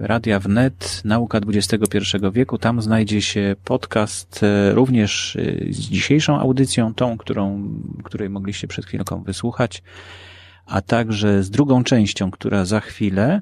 [0.00, 1.98] Radia Wnet, Nauka XXI
[2.32, 2.58] wieku.
[2.58, 7.70] Tam znajdzie się podcast e, również e, z dzisiejszą audycją, tą, którą,
[8.04, 9.82] której mogliście przed chwilką wysłuchać,
[10.66, 13.40] a także z drugą częścią, która za chwilę.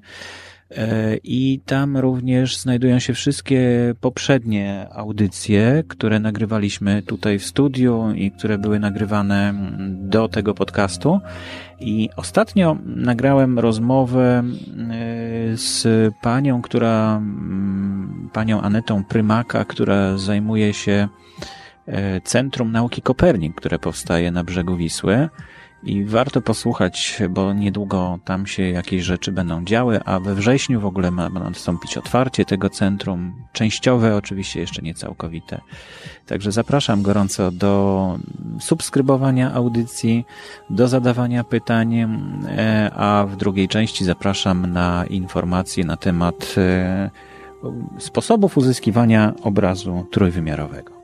[0.70, 8.31] E, I tam również znajdują się wszystkie poprzednie audycje, które nagrywaliśmy tutaj w studiu i
[8.31, 9.55] które były nagrywane
[9.88, 11.20] do tego podcastu.
[11.81, 14.42] I ostatnio nagrałem rozmowę e,
[15.57, 17.22] z panią, która,
[18.33, 21.09] panią Anetą Prymaka, która zajmuje się
[21.87, 25.29] e, Centrum Nauki Kopernik, które powstaje na brzegu Wisły.
[25.87, 30.87] I warto posłuchać, bo niedługo tam się jakieś rzeczy będą działy, a we wrześniu w
[30.87, 35.61] ogóle ma nastąpić otwarcie tego centrum, częściowe, oczywiście jeszcze nie całkowite.
[36.27, 38.18] Także zapraszam gorąco do
[38.61, 40.25] subskrybowania audycji,
[40.70, 47.11] do zadawania pytań, e, a w drugiej części zapraszam na informacje na temat e,
[47.99, 50.95] sposobów uzyskiwania obrazu trójwymiarowego.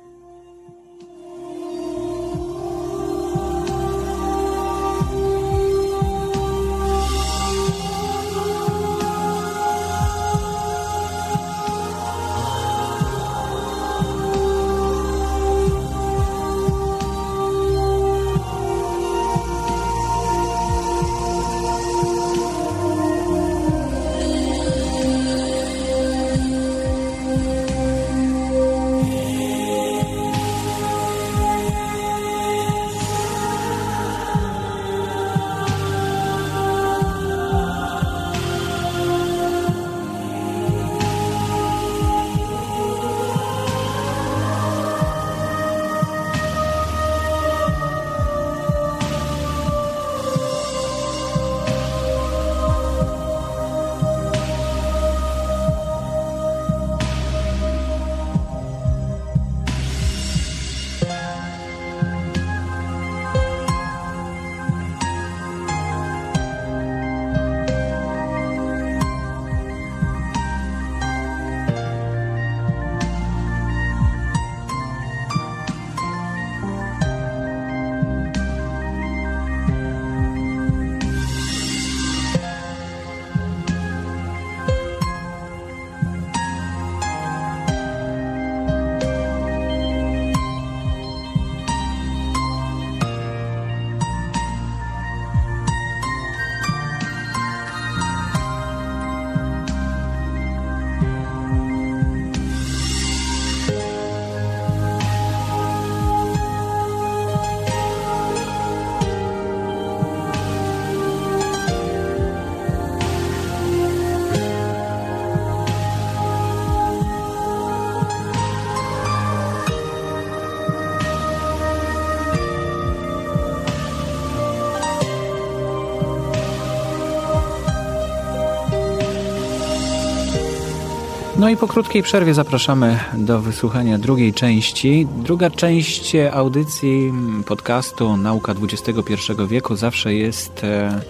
[131.43, 135.07] No i po krótkiej przerwie zapraszamy do wysłuchania drugiej części.
[135.17, 137.13] Druga część audycji
[137.47, 139.15] podcastu Nauka XXI
[139.49, 141.01] wieku zawsze jest, e,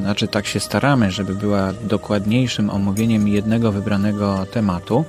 [0.00, 5.04] znaczy tak się staramy, żeby była dokładniejszym omówieniem jednego wybranego tematu.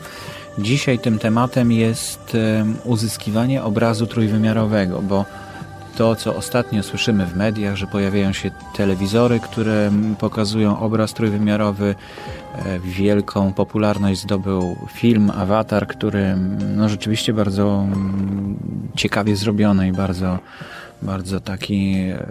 [0.57, 5.25] Dzisiaj tym tematem jest e, uzyskiwanie obrazu trójwymiarowego, bo
[5.97, 11.95] to, co ostatnio słyszymy w mediach, że pojawiają się telewizory, które pokazują obraz trójwymiarowy.
[12.65, 16.35] E, wielką popularność zdobył film Avatar, który
[16.75, 17.85] no, rzeczywiście bardzo
[18.95, 20.39] ciekawie zrobiony i bardzo,
[21.01, 22.25] bardzo taki e,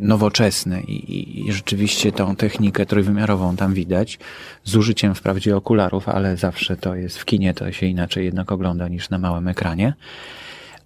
[0.00, 4.18] nowoczesny i, i, rzeczywiście tą technikę trójwymiarową tam widać,
[4.64, 8.88] z użyciem wprawdzie okularów, ale zawsze to jest w kinie, to się inaczej jednak ogląda
[8.88, 9.94] niż na małym ekranie.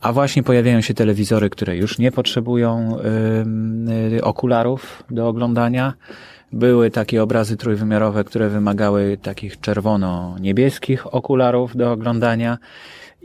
[0.00, 2.96] A właśnie pojawiają się telewizory, które już nie potrzebują
[4.16, 5.94] y, okularów do oglądania.
[6.52, 12.58] Były takie obrazy trójwymiarowe, które wymagały takich czerwono-niebieskich okularów do oglądania.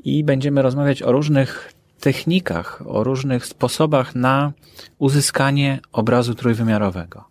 [0.04, 4.52] I będziemy rozmawiać o różnych technikach, o różnych sposobach na
[4.98, 7.24] uzyskanie obrazu trójwymiarowego.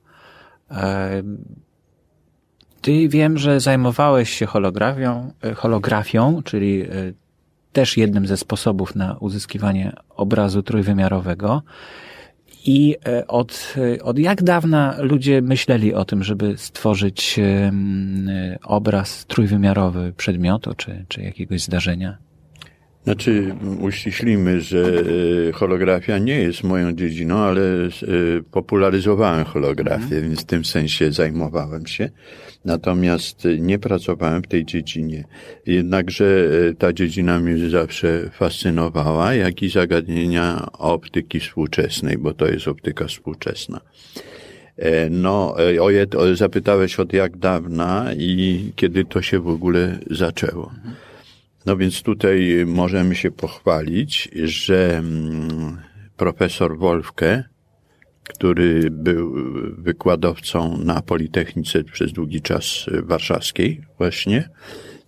[2.80, 6.88] Ty wiem, że zajmowałeś się holografią, e, holografią, czyli e,
[7.74, 11.62] też jednym ze sposobów na uzyskiwanie obrazu trójwymiarowego.
[12.66, 17.40] I e, od, e, od jak dawna ludzie myśleli o tym, żeby stworzyć
[18.62, 22.16] obraz trójwymiarowy przedmiotu czy, czy jakiegoś zdarzenia?
[23.05, 25.05] Znaczy, uściślimy, że
[25.49, 27.88] e, holografia nie jest moją dziedziną, ale e,
[28.51, 30.23] popularyzowałem holografię, mhm.
[30.23, 32.11] więc w tym sensie zajmowałem się.
[32.64, 35.25] Natomiast nie pracowałem w tej dziedzinie.
[35.67, 36.25] Jednakże
[36.71, 43.07] e, ta dziedzina mnie zawsze fascynowała, jak i zagadnienia optyki współczesnej, bo to jest optyka
[43.07, 43.81] współczesna.
[45.11, 50.73] No, o, zapytałeś od jak dawna i kiedy to się w ogóle zaczęło.
[50.77, 50.95] Mhm.
[51.66, 55.79] No więc tutaj możemy się pochwalić, że mm,
[56.16, 57.44] profesor Wolfke,
[58.24, 59.35] który był
[59.79, 64.48] wykładowcą na Politechnice przez długi czas warszawskiej właśnie,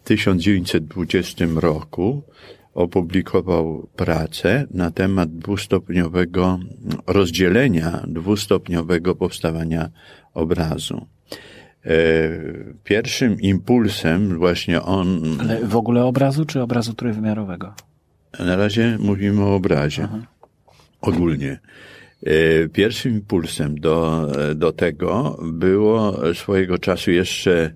[0.04, 2.22] w 1920 roku
[2.74, 6.58] opublikował pracę na temat dwustopniowego
[7.06, 9.90] rozdzielenia dwustopniowego powstawania
[10.34, 11.06] obrazu.
[11.86, 11.90] E,
[12.84, 15.22] pierwszym impulsem właśnie on...
[15.40, 17.74] Ale w ogóle obrazu, czy obrazu trójwymiarowego?
[18.38, 20.02] Na razie mówimy o obrazie.
[20.04, 20.26] Aha.
[21.00, 21.58] Ogólnie.
[22.22, 27.72] E, pierwszym impulsem do, do tego było swojego czasu jeszcze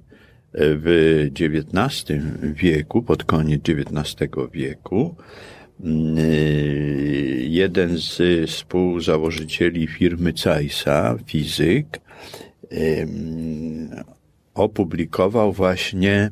[0.54, 5.16] w XIX wieku, pod koniec XIX wieku,
[5.80, 6.16] mm,
[7.38, 12.00] jeden z współzałożycieli firmy Zeissa, fizyk,
[14.54, 16.30] opublikował właśnie,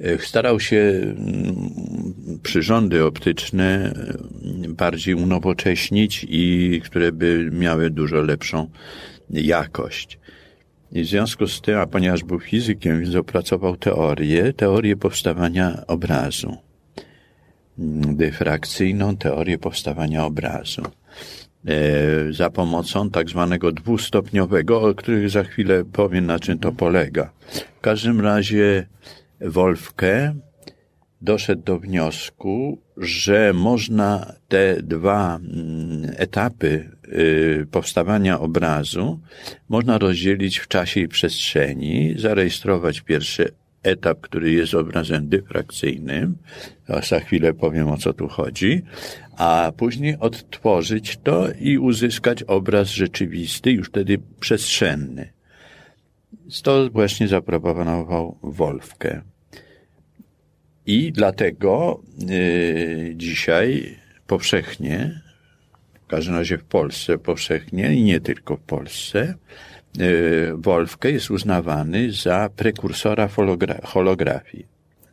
[0.00, 1.70] e, starał się mm,
[2.42, 3.94] przyrządy optyczne
[4.68, 8.70] bardziej unowocześnić i które by miały dużo lepszą
[9.30, 10.18] jakość.
[10.92, 16.56] I w związku z tym, a ponieważ był fizykiem, więc opracował teorię, teorię powstawania obrazu.
[18.08, 20.82] Dyfrakcyjną teorię powstawania obrazu.
[21.66, 27.32] E, za pomocą tak zwanego dwustopniowego, o których za chwilę powiem, na czym to polega.
[27.78, 28.86] W każdym razie
[29.40, 30.34] Wolfke
[31.22, 39.20] doszedł do wniosku, że można te dwa mm, etapy y, powstawania obrazu
[39.68, 46.36] można rozdzielić w czasie i przestrzeni, zarejestrować pierwszy etap, który jest obrazem dyfrakcyjnym,
[46.88, 48.82] a za chwilę powiem o co tu chodzi,
[49.36, 55.32] a później odtworzyć to i uzyskać obraz rzeczywisty, już wtedy przestrzenny.
[56.62, 59.22] To właśnie zaproponował Wolfkę.
[60.86, 65.20] I dlatego y, dzisiaj powszechnie,
[66.04, 69.34] w każdym razie w Polsce powszechnie i nie tylko w Polsce,
[70.00, 73.28] y, Wolfkę jest uznawany za prekursora
[73.82, 74.66] holografii.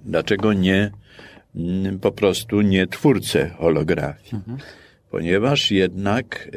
[0.05, 0.91] Dlaczego nie
[1.57, 4.35] Mm, po prostu nie twórcę holografii.
[4.35, 4.57] Mhm.
[5.11, 6.49] Ponieważ jednak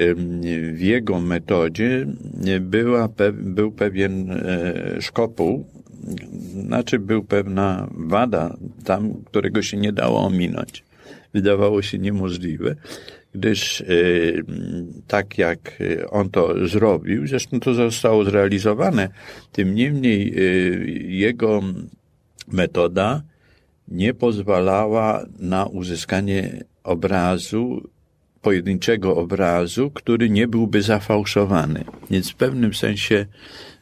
[0.72, 2.06] w jego metodzie
[2.60, 5.66] była, był pewien e, szkopuł,
[6.66, 10.84] znaczy był pewna wada tam, którego się nie dało ominąć.
[11.34, 12.76] Wydawało się niemożliwe,
[13.34, 13.84] gdyż e,
[15.06, 15.78] tak jak
[16.10, 19.08] on to zrobił, zresztą to zostało zrealizowane,
[19.52, 20.42] tym niemniej e,
[21.10, 21.60] jego
[22.48, 23.22] metoda
[23.88, 27.90] nie pozwalała na uzyskanie obrazu,
[28.42, 31.84] pojedynczego obrazu, który nie byłby zafałszowany.
[32.10, 33.26] Więc w pewnym sensie,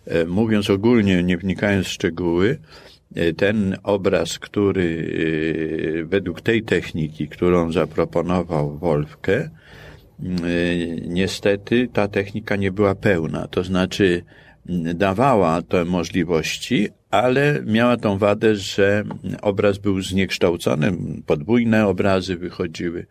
[0.07, 2.59] e, mówiąc ogólnie, nie wnikając w szczegóły,
[3.37, 5.13] ten obraz, który
[6.01, 9.51] e, według tej techniki, którą zaproponował Wolfke,
[11.07, 13.49] niestety ta technika nie była pełna.
[13.49, 14.25] To znaczy,
[14.95, 19.05] dawała te możliwości, ale miała tą wadę, że
[19.43, 20.93] obraz był zniekształcony,
[21.27, 23.07] podwójne obrazy wychodziły,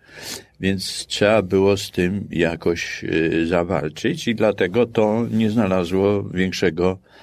[0.60, 7.17] więc trzeba było z tym jakoś y, zawalczyć i dlatego to nie znalazło większego, y,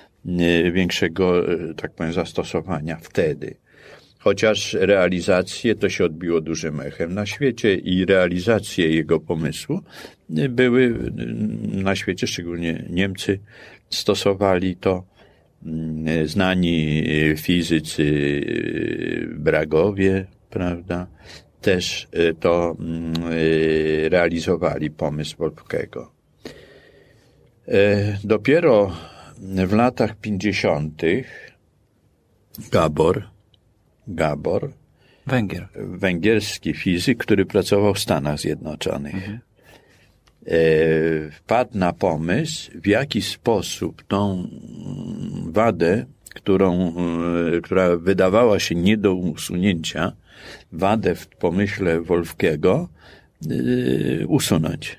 [0.72, 3.56] większego, y, tak powiem, zastosowania wtedy.
[4.18, 9.80] Chociaż realizacje to się odbiło dużym echem na świecie i realizacje jego pomysłu
[10.48, 11.12] były
[11.72, 13.38] na świecie, szczególnie Niemcy,
[13.90, 15.04] stosowali to
[15.66, 17.04] mm, znani
[17.36, 18.04] fizycy
[19.36, 21.06] Bragowie, prawda,
[21.60, 22.08] też
[22.40, 23.14] to mm,
[24.08, 26.12] realizowali pomysł Wolfkiego.
[27.68, 28.92] E, dopiero
[29.38, 31.50] w latach pięćdziesiątych
[32.70, 33.28] Gabor,
[34.08, 34.72] Gabor,
[35.26, 35.68] Węgier.
[35.74, 39.38] węgierski fizyk, który pracował w Stanach Zjednoczonych, mhm.
[40.46, 44.48] E, wpadł na pomysł, w jaki sposób tą
[45.46, 46.94] wadę, którą,
[47.56, 50.12] e, która wydawała się nie do usunięcia,
[50.72, 52.88] wadę w pomyśle Wolfkiego,
[53.50, 54.98] e, usunąć.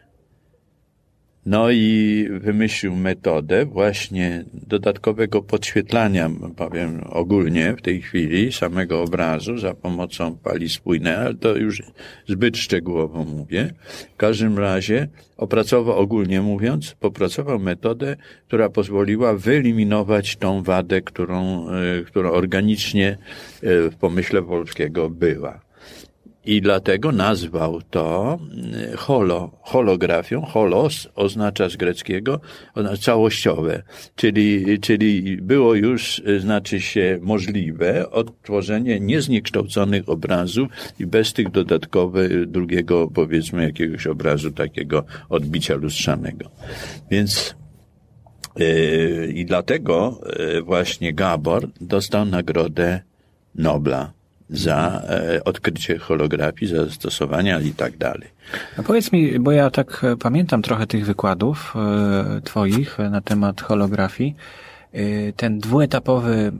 [1.45, 9.73] No i wymyślił metodę właśnie dodatkowego podświetlania, powiem ogólnie w tej chwili, samego obrazu za
[9.73, 11.83] pomocą pali spójnej, ale to już
[12.27, 13.73] zbyt szczegółowo mówię.
[14.13, 15.07] W każdym razie
[15.37, 18.15] opracował, ogólnie mówiąc, popracował metodę,
[18.47, 23.17] która pozwoliła wyeliminować tą wadę, którą, e, która organicznie e,
[23.89, 25.64] w pomyśle polskiego była.
[26.45, 30.41] I dlatego nazwał to mm, holo, holografią.
[30.41, 32.39] Holos oznacza z greckiego
[33.01, 33.83] całościowe,
[34.15, 40.67] czyli, czyli było już, znaczy się, możliwe odtworzenie niezniekształconych obrazów
[40.99, 46.51] i bez tych dodatkowych drugiego, powiedzmy, jakiegoś obrazu takiego odbicia lustrzanego.
[47.11, 47.55] Więc
[48.55, 50.21] yy, i dlatego
[50.63, 53.01] właśnie Gabor dostał nagrodę
[53.55, 54.14] Nobla
[54.49, 58.29] za e, odkrycie holografii, za zastosowania i tak dalej.
[58.77, 63.61] A powiedz mi, bo ja tak e, pamiętam trochę tych wykładów e, twoich na temat
[63.61, 64.35] holografii.
[65.35, 66.51] Ten dwuetapowy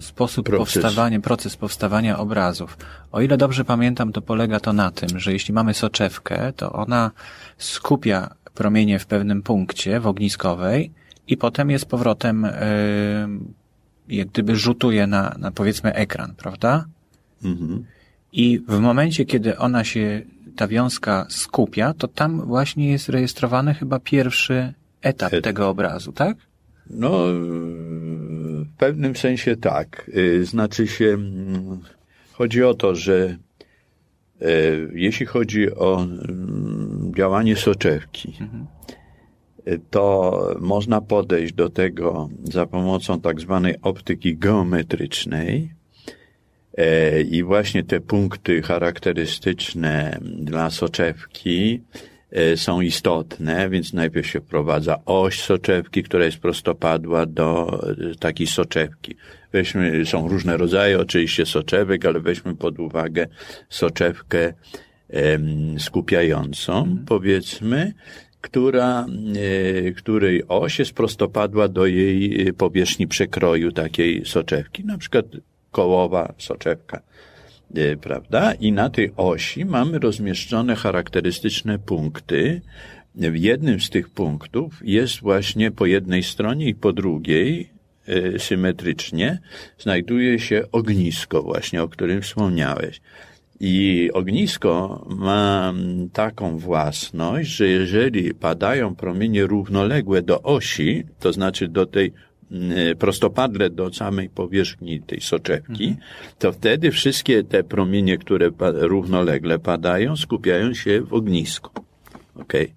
[0.00, 0.74] sposób proces.
[0.74, 2.76] powstawania, proces powstawania obrazów.
[3.12, 7.10] O ile dobrze pamiętam, to polega to na tym, że jeśli mamy soczewkę, to ona
[7.58, 10.90] skupia promienie w pewnym punkcie w ogniskowej
[11.26, 12.42] i potem jest powrotem,
[14.08, 16.84] yy, jak gdyby rzutuje na, na powiedzmy ekran, prawda?
[17.44, 17.84] Mhm.
[18.32, 20.22] I w momencie, kiedy ona się,
[20.56, 25.44] ta wiązka skupia, to tam właśnie jest rejestrowany chyba pierwszy etap Et...
[25.44, 26.36] tego obrazu, tak?
[26.90, 27.10] No,
[28.64, 30.10] w pewnym sensie tak.
[30.16, 31.80] Y, znaczy się, mm,
[32.32, 33.36] chodzi o to, że
[34.42, 38.66] y, jeśli chodzi o mm, działanie soczewki, mhm.
[39.68, 45.72] Y, to można podejść do tego za pomocą tak zwanej optyki geometrycznej,
[47.30, 51.80] I właśnie te punkty charakterystyczne dla soczewki
[52.30, 57.80] e, są istotne, więc najpierw się wprowadza oś soczewki, która jest prostopadła do
[58.12, 59.16] e, takiej soczewki.
[59.52, 63.26] Weźmy, są różne rodzaje oczywiście soczewek, ale weźmy pod uwagę
[63.68, 64.52] soczewkę
[65.78, 67.04] skupiającą, mhm.
[67.06, 67.92] powiedzmy,
[68.40, 69.06] która,
[69.96, 74.84] której oś jest prostopadła do jej powierzchni przekroju takiej soczewki.
[74.84, 75.26] Na przykład
[75.72, 77.02] kołowa soczewka,
[77.76, 78.54] y, prawda?
[78.54, 82.60] I na tej osi mamy rozmieszczone charakterystyczne punkty.
[83.14, 87.70] W jednym z tych punktów jest właśnie po jednej stronie i po drugiej
[88.08, 89.38] y, symetrycznie
[89.78, 93.00] znajduje się ognisko właśnie, o którym wspomniałeś.
[93.64, 95.74] I ognisko ma
[96.12, 102.12] taką własność, że jeżeli padają promienie równoległe do osi, to znaczy do tej
[102.98, 105.96] prostopadle do samej powierzchni tej soczewki, mhm.
[106.38, 111.70] to wtedy wszystkie te promienie, które równolegle padają, skupiają się w ognisku.
[112.34, 112.74] Okay.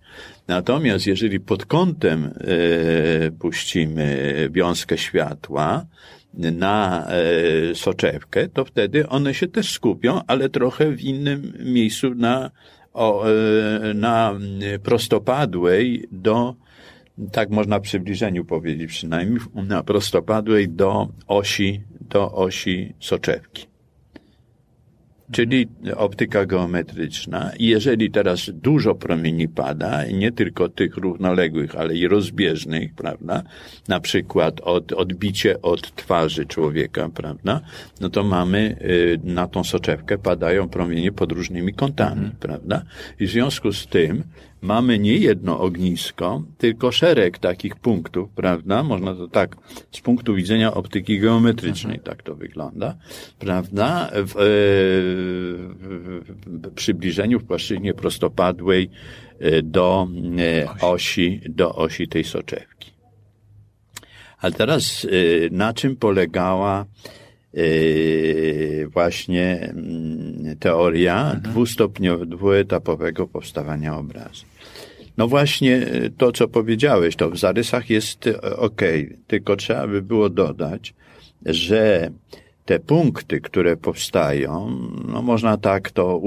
[0.48, 5.86] Natomiast jeżeli pod kątem e, puścimy wiązkę światła
[6.34, 12.52] na e, soczewkę, to wtedy one się też skupią, ale trochę w innym miejscu na,
[12.94, 14.34] o, e, na
[14.84, 16.56] prostopadłej do
[17.32, 23.68] tak można w przybliżeniu powiedzieć przynajmniej, na prostopadłej do osi, do osi soczewki.
[25.32, 27.52] Czyli optyka geometryczna.
[27.60, 33.44] I jeżeli teraz dużo promieni pada, nie tylko tych równoległych, ale i rozbieżnych, prawda?
[33.88, 37.62] Na przykład od, odbicie od twarzy człowieka, prawda?
[38.02, 42.36] No to mamy, y, na tą soczewkę padają promienie pod różnymi kątami, mhm.
[42.40, 42.82] prawda?
[43.20, 44.24] I w związku z tym
[44.66, 48.84] mamy nie jedno ognisko, tylko szereg takich punktów, prawda?
[48.84, 49.56] Można to tak
[49.92, 52.96] z punktu widzenia optyki geometrycznej tak to wygląda,
[53.40, 54.12] prawda?
[54.14, 54.44] W, e,
[55.80, 58.90] w, w przybliżeniu w płaszczyźnie prostopadłej
[59.40, 60.08] e, do
[60.40, 62.92] e, osi, do osi tej soczewki.
[64.40, 65.08] Ale teraz
[65.52, 66.86] na czym polegała
[68.88, 71.42] właśnie mm, teoria mhm.
[71.42, 74.46] dwustopniowego, dwuetapowego powstawania obrazu.
[75.18, 78.82] No właśnie e, to, co powiedziałeś, to w zarysach jest e, ok,
[79.28, 80.94] tylko trzeba by było dodać,
[81.46, 82.10] że
[82.66, 86.22] te punkty, które powstają, no można tak to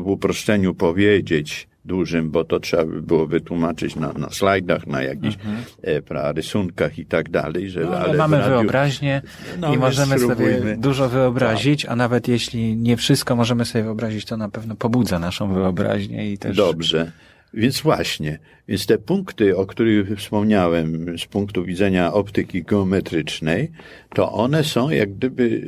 [0.00, 5.34] w uproszczeniu powiedzieć, dużym, bo to trzeba by było wytłumaczyć na, na slajdach, na jakichś
[5.34, 5.56] mhm.
[5.82, 7.70] e, pra, rysunkach i tak dalej.
[7.70, 8.50] Że, no, ale, ale mamy radiu...
[8.50, 9.22] wyobraźnię
[9.60, 11.90] no, i możemy sobie dużo wyobrazić, tak.
[11.90, 16.38] a nawet jeśli nie wszystko możemy sobie wyobrazić, to na pewno pobudza naszą wyobraźnię i
[16.38, 16.56] też...
[16.56, 17.12] Dobrze.
[17.56, 18.38] Więc właśnie,
[18.68, 23.70] więc te punkty, o których wspomniałem z punktu widzenia optyki geometrycznej,
[24.14, 25.62] to one są jak gdyby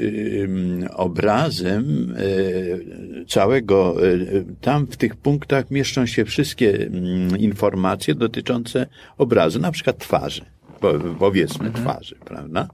[0.94, 4.18] obrazem e, całego, e,
[4.60, 6.90] tam w tych punktach mieszczą się wszystkie
[7.38, 8.86] informacje dotyczące
[9.18, 10.42] obrazu, na przykład twarzy,
[11.18, 11.84] powiedzmy mhm.
[11.84, 12.68] twarzy, prawda?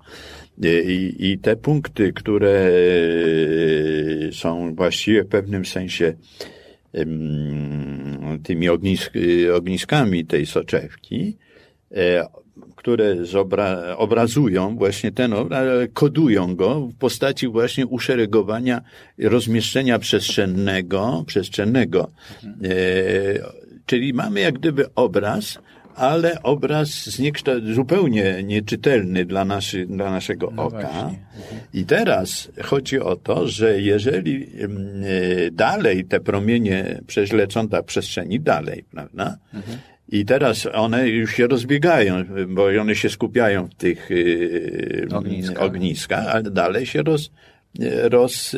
[0.86, 2.70] I, I te punkty, które
[4.32, 6.14] są właściwie w pewnym sensie
[8.42, 9.12] tymi ognisk,
[9.54, 11.36] ogniskami tej soczewki,
[11.92, 12.26] e,
[12.76, 18.82] które zobra, obrazują właśnie ten obraz, kodują go w postaci właśnie uszeregowania,
[19.18, 22.10] rozmieszczenia przestrzennego, przestrzennego.
[22.44, 22.72] Mhm.
[22.72, 25.58] E, czyli mamy jak gdyby obraz,
[25.96, 27.08] ale obraz
[27.74, 30.78] zupełnie nieczytelny dla, naszy, dla naszego no oka.
[30.78, 31.18] Właśnie.
[31.74, 34.68] I teraz chodzi o to, że jeżeli e,
[35.50, 37.00] dalej te promienie
[37.32, 39.36] lecą tak przestrzeni dalej, prawda?
[39.54, 39.78] Mhm.
[40.08, 44.08] I teraz one już się rozbiegają, bo one się skupiają w tych
[45.12, 45.60] e, Ogniska.
[45.60, 47.30] ogniskach, ale dalej się roz,
[48.02, 48.56] roz,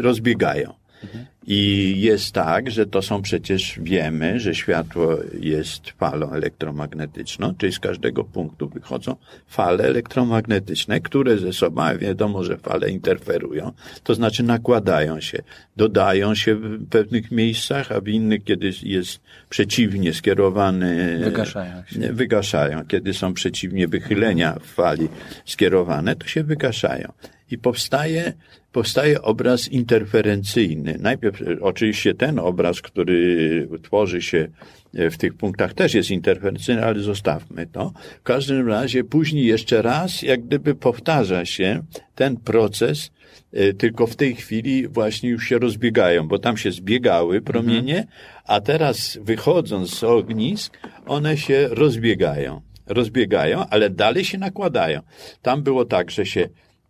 [0.00, 0.74] rozbiegają.
[1.04, 1.26] Mhm.
[1.46, 7.78] I jest tak, że to są przecież, wiemy, że światło jest falą elektromagnetyczną, czyli z
[7.78, 9.16] każdego punktu wychodzą
[9.46, 13.72] fale elektromagnetyczne, które ze sobą, wiadomo, że fale interferują,
[14.04, 15.42] to znaczy nakładają się,
[15.76, 22.12] dodają się w pewnych miejscach, a w innych, kiedy jest przeciwnie skierowany, wygaszają się.
[22.12, 22.86] Wygaszają.
[22.86, 25.08] Kiedy są przeciwnie wychylenia fali
[25.44, 27.12] skierowane, to się wygaszają.
[27.50, 28.32] I powstaje
[28.76, 30.96] powstaje obraz interferencyjny.
[31.00, 34.48] Najpierw oczywiście ten obraz, który tworzy się
[34.94, 37.92] e, w tych punktach też jest interferencyjny, ale zostawmy to.
[38.20, 41.82] W każdym razie później jeszcze raz jak gdyby powtarza się
[42.14, 43.10] ten proces,
[43.52, 48.16] e, tylko w tej chwili właśnie już się rozbiegają, bo tam się zbiegały promienie, mhm.
[48.44, 52.60] a teraz wychodząc z ognisk, one się rozbiegają.
[52.86, 55.00] Rozbiegają, ale dalej się nakładają.
[55.42, 56.48] Tam było tak, że się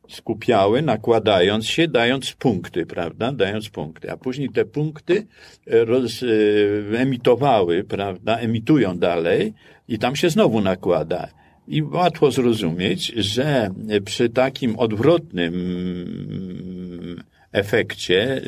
[0.09, 3.33] skupiały, nakładając się, dając punkty, prawda?
[3.33, 4.11] Dając punkty.
[4.11, 5.27] A później te punkty
[5.67, 6.27] e, roz, e,
[6.99, 8.37] emitowały, prawda?
[8.39, 9.53] Emitują dalej
[9.89, 11.29] i tam się znowu nakłada.
[11.69, 13.71] I łatwo zrozumieć, że
[14.05, 15.55] przy takim odwrotnym
[17.53, 18.41] efekcie e,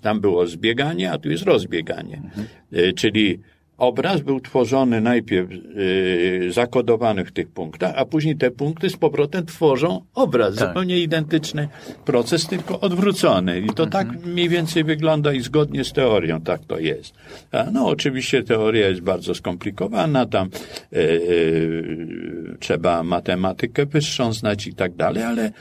[0.00, 2.22] tam było zbieganie, a tu jest rozbieganie.
[2.24, 2.46] Mhm.
[2.94, 3.40] Czyli
[3.78, 9.46] obraz był tworzony najpierw yy, zakodowany w tych punktach, a później te punkty z powrotem
[9.46, 10.56] tworzą obraz.
[10.56, 10.68] Tak.
[10.68, 11.68] Zupełnie identyczny
[12.04, 13.60] proces, tylko odwrócony.
[13.60, 13.90] I to mhm.
[13.90, 17.14] tak mniej więcej wygląda i zgodnie z teorią tak to jest.
[17.52, 20.48] A no oczywiście teoria jest bardzo skomplikowana, tam
[20.92, 25.52] yy, yy, trzeba matematykę wyższą znać i tak dalej, ale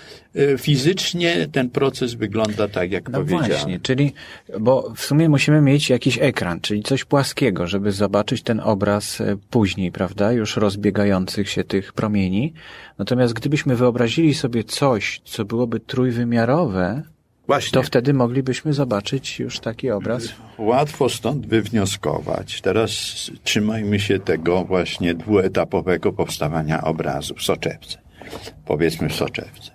[0.58, 3.48] fizycznie ten proces wygląda tak, jak no powiedziałem.
[3.48, 4.14] właśnie, czyli,
[4.60, 8.05] bo w sumie musimy mieć jakiś ekran, czyli coś płaskiego, żeby zobaczyć
[8.44, 12.54] ten obraz y, później, prawda, już rozbiegających się tych promieni.
[12.98, 17.04] Natomiast gdybyśmy wyobrazili sobie coś, co byłoby trójwymiarowe,
[17.48, 17.72] Właśnie.
[17.72, 20.24] to wtedy moglibyśmy zobaczyć już taki obraz.
[20.58, 22.62] Łatwo stąd wywnioskować.
[22.62, 22.92] Teraz
[23.44, 27.98] trzymajmy się tego właśnie dwuetapowego powstawania obrazu w soczewce.
[28.66, 29.72] Powiedzmy w soczewce.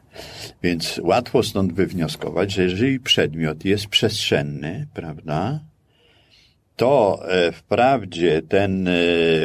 [0.62, 5.60] Więc łatwo stąd wywnioskować, że jeżeli przedmiot jest przestrzenny, prawda,
[6.80, 8.92] to e, wprawdzie ten e,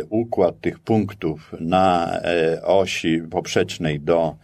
[0.10, 4.36] układ tych punktów na e, osi poprzecznej do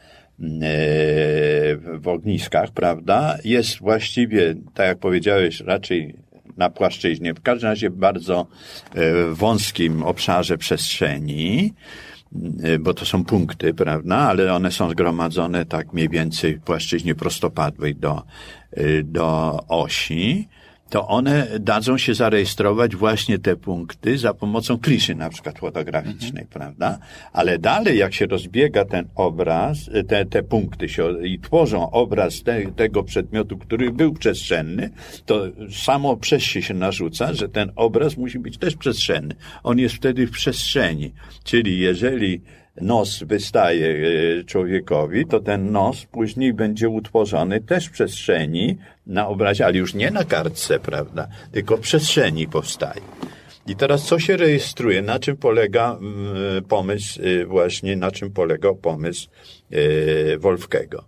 [1.99, 6.15] w ogniskach, prawda, jest właściwie, tak jak powiedziałeś, raczej
[6.57, 8.47] na płaszczyźnie, w każdym razie bardzo
[9.31, 11.73] wąskim obszarze przestrzeni,
[12.65, 17.15] Y, bo to są punkty, prawda, ale one są zgromadzone tak mniej więcej w płaszczyźnie
[17.15, 18.23] prostopadłej do,
[19.03, 20.47] do osi
[20.91, 26.47] to one dadzą się zarejestrować właśnie te punkty za pomocą kliszy na przykład fotograficznej, mhm.
[26.47, 26.99] prawda?
[27.33, 32.71] Ale dalej jak się rozbiega ten obraz, te, te punkty się i tworzą obraz te,
[32.71, 34.89] tego przedmiotu, który był przestrzenny,
[35.25, 39.35] to samo przez się się narzuca, że ten obraz musi być też przestrzenny.
[39.63, 41.13] On jest wtedy w przestrzeni.
[41.43, 42.41] Czyli jeżeli
[42.81, 48.77] nos wystaje e, człowiekowi, to ten nos później będzie utworzony też w przestrzeni
[49.07, 53.01] na obrazie, ale już nie na kartce, prawda, tylko w przestrzeni powstaje.
[53.67, 55.01] I teraz co się rejestruje?
[55.01, 55.99] Na czym polega
[56.69, 59.29] pomysł, e, właśnie na czym polegał pomysł
[59.71, 61.03] e, Wolfkiego?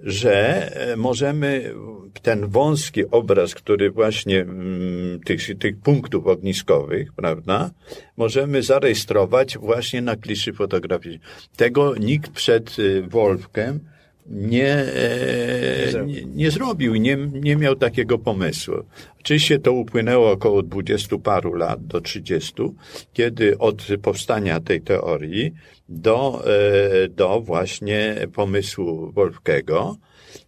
[0.00, 1.74] Że e, możemy
[2.22, 7.70] ten wąski obraz, który właśnie mm, tych, tych punktów ogniskowych, prawda,
[8.16, 11.20] możemy zarejestrować właśnie na kliszy fotograficznej.
[11.56, 13.80] Tego nikt przed e, Wolfkiem
[14.28, 18.74] nie, e, nie, nie zrobił, nie, nie miał takiego pomysłu.
[19.20, 22.74] Oczywiście to upłynęło około dwudziestu paru lat, do trzydziestu,
[23.12, 25.52] kiedy od powstania tej teorii
[25.88, 26.42] do,
[27.04, 29.96] e, do właśnie pomysłu Wolfkiego,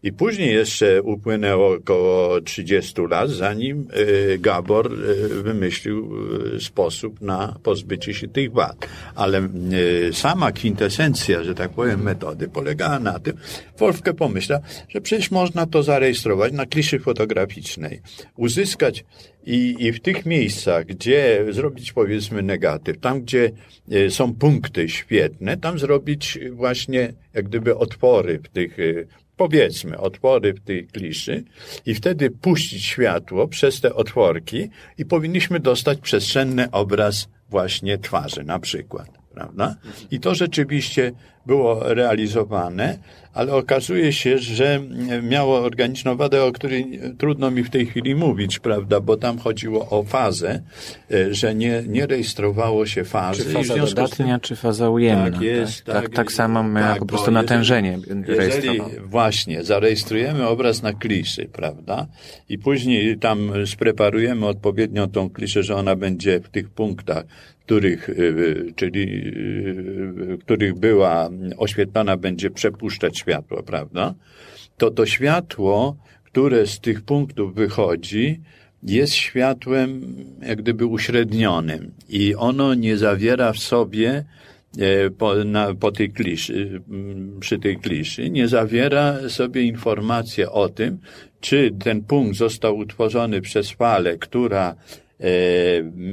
[0.02, 4.96] i później jeszcze upłynęło około 30 lat, zanim e, Gabor
[5.42, 6.10] wymyślił
[6.60, 8.88] sposób na pozbycie się tych wad.
[9.14, 9.48] Ale
[10.12, 13.36] sama kwintesencja, że tak powiem, metody polegała na tym,
[13.78, 18.00] Wolfke pomyślał, że przecież można to zarejestrować na kliszy fotograficznej,
[18.36, 19.04] uzyskać
[19.46, 23.50] i, i w tych miejscach, gdzie zrobić powiedzmy negatyw, tam gdzie
[23.90, 29.04] e, są punkty świetne, tam zrobić właśnie jak gdyby otwory w tych, e,
[29.38, 31.44] powiedzmy, otwory w tej kliszy
[31.86, 34.68] i wtedy puścić światło przez te otworki
[34.98, 39.76] i powinniśmy dostać przestrzenny obraz właśnie twarzy na przykład prawda?
[40.10, 41.12] I to rzeczywiście
[41.48, 42.98] było realizowane,
[43.34, 44.80] ale okazuje się, że
[45.22, 49.88] miało organiczną wadę, o której trudno mi w tej chwili mówić, prawda, bo tam chodziło
[49.90, 50.60] o fazę,
[51.10, 53.44] e, że nie, nie rejestrowało się fazy.
[53.44, 55.30] Czy faza dodatnia, tym, czy faza ujemna.
[55.30, 55.84] Tak, jest.
[55.84, 60.92] Tak, tak, tak, tak samo my tak, po prostu natężenie jeżeli, Właśnie, zarejestrujemy obraz na
[60.92, 62.06] kliszy, prawda,
[62.48, 67.24] i później tam spreparujemy odpowiednio tą kliszę, że ona będzie w tych punktach
[67.68, 69.02] których, y, czyli
[70.32, 74.14] y, których była oświetlana, będzie przepuszczać światło, prawda?
[74.76, 78.40] To to światło, które z tych punktów wychodzi,
[78.82, 84.24] jest światłem jak gdyby uśrednionym i ono nie zawiera w sobie
[84.78, 86.82] e, po, na, po tej kliszy,
[87.40, 90.98] przy tej kliszy, nie zawiera sobie informacji o tym,
[91.40, 94.74] czy ten punkt został utworzony przez falę, która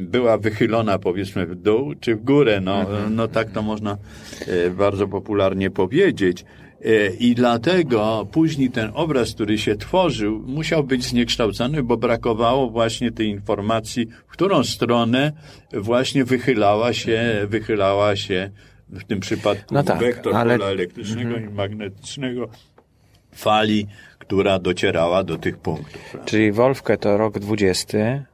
[0.02, 2.62] była wychylona powiedzmy w dół czy w górę.
[2.62, 3.16] No, mhm.
[3.16, 3.98] no tak to można
[4.48, 6.46] e, bardzo popularnie powiedzieć.
[6.86, 13.12] E, I dlatego później ten obraz, który się tworzył, musiał być zniekształcony, bo brakowało właśnie
[13.12, 15.32] tej informacji, w którą stronę
[15.74, 18.50] właśnie wychylała się, wychylała się
[18.90, 20.58] w tym przypadku no tak, wektor ale...
[20.58, 21.52] pola elektrycznego -hmm.
[21.52, 22.50] i magnetycznego
[23.32, 23.88] fali,
[24.20, 26.18] która docierała do tych punktów.
[26.26, 28.26] Czyli Wolfkę to rok 20,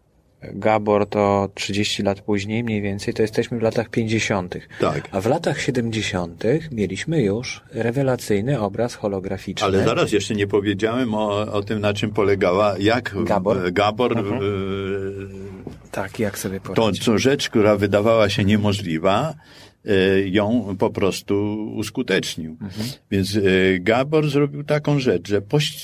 [0.41, 4.57] Gabor to 30 lat później mniej więcej, to jesteśmy w latach 50.
[4.79, 5.09] Tak.
[5.11, 6.43] A w latach 70.
[6.71, 9.67] mieliśmy już rewelacyjny obraz holograficzny.
[9.67, 14.41] Ale zaraz jeszcze nie powiedziałem o, o tym, na czym polegała, jak Gabor, Gabor mhm.
[15.91, 17.03] tak, jak sobie poradził.
[17.05, 19.33] To, to rzecz, która wydawała się niemożliwa,
[20.25, 22.51] ją po prostu uskutecznił.
[22.51, 22.87] Mhm.
[23.11, 23.41] Więc e,
[23.79, 25.41] Gabor zrobił taką rzecz, że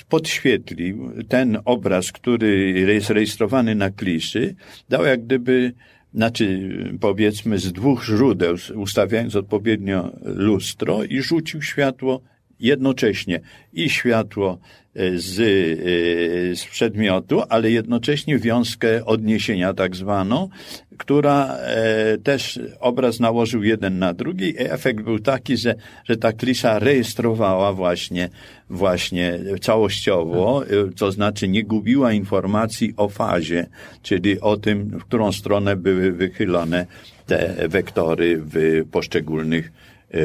[0.09, 4.55] podświetlił ten obraz, który jest rejestrowany na kliszy,
[4.89, 5.73] dał jak gdyby
[6.13, 6.69] znaczy
[6.99, 12.21] powiedzmy z dwóch źródeł, ustawiając odpowiednio lustro i rzucił światło
[12.59, 13.39] jednocześnie
[13.73, 14.57] i światło
[14.95, 20.49] e, z, e, z przedmiotu, ale jednocześnie wiązkę odniesienia tak zwaną,
[20.97, 26.79] która e, też obraz nałożył jeden na drugi efekt był taki, że, że ta klisza
[26.79, 28.29] rejestrowała właśnie,
[28.69, 30.63] właśnie całościowo,
[30.97, 33.67] to znaczy nie gubiła informacji o fazie,
[34.01, 36.85] czyli o tym, w którą stronę były wychylone
[37.25, 39.71] te wektory w poszczególnych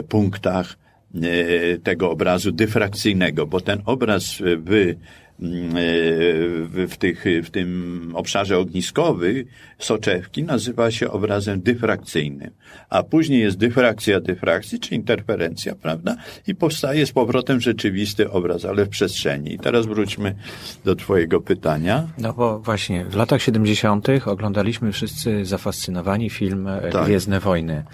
[0.08, 0.81] punktach
[1.82, 4.94] tego obrazu dyfrakcyjnego, bo ten obraz w,
[5.38, 9.44] w, w, tych, w tym obszarze ogniskowym
[9.78, 12.50] soczewki nazywa się obrazem dyfrakcyjnym,
[12.90, 16.16] a później jest dyfrakcja dyfrakcji, czy interferencja, prawda?
[16.46, 19.54] I powstaje z powrotem rzeczywisty obraz, ale w przestrzeni.
[19.54, 20.34] I teraz wróćmy
[20.84, 22.08] do twojego pytania.
[22.18, 24.08] No bo właśnie w latach 70.
[24.26, 27.04] oglądaliśmy wszyscy zafascynowani film tak.
[27.04, 27.84] Gwiezdne Wojny.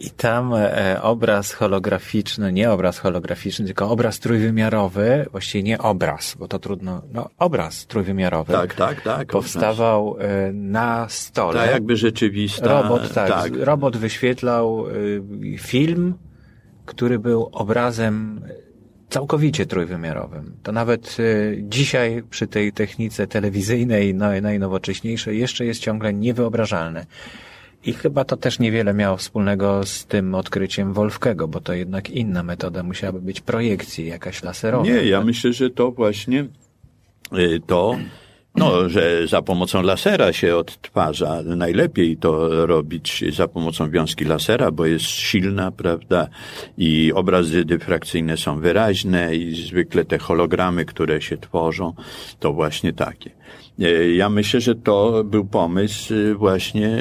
[0.00, 6.48] I tam e, obraz holograficzny, nie obraz holograficzny, tylko obraz trójwymiarowy, właściwie nie obraz, bo
[6.48, 8.52] to trudno, no obraz trójwymiarowy.
[8.52, 9.28] Tak, tak, tak.
[9.28, 11.60] Powstawał e, na stole.
[11.60, 12.82] Tak, jakby rzeczywista.
[12.82, 13.52] Robot, tak, tak.
[13.56, 16.14] Robot wyświetlał e, film,
[16.86, 18.40] który był obrazem
[19.08, 20.56] całkowicie trójwymiarowym.
[20.62, 21.16] To nawet
[21.58, 27.06] dzisiaj przy tej technice telewizyjnej, najnowocześniejszej, jeszcze jest ciągle niewyobrażalne.
[27.86, 32.42] I chyba to też niewiele miało wspólnego z tym odkryciem Wolfkego, bo to jednak inna
[32.42, 34.84] metoda musiałaby być projekcji, jakaś laserowa.
[34.84, 36.46] Nie, ja myślę, że to właśnie
[37.38, 37.96] y, to,
[38.54, 41.42] no, że za pomocą lasera się odtwarza.
[41.42, 46.28] Najlepiej to robić za pomocą wiązki lasera, bo jest silna, prawda,
[46.78, 51.92] i obrazy dyfrakcyjne są wyraźne i zwykle te hologramy, które się tworzą,
[52.40, 53.30] to właśnie takie.
[54.14, 56.98] Ja myślę, że to był pomysł właśnie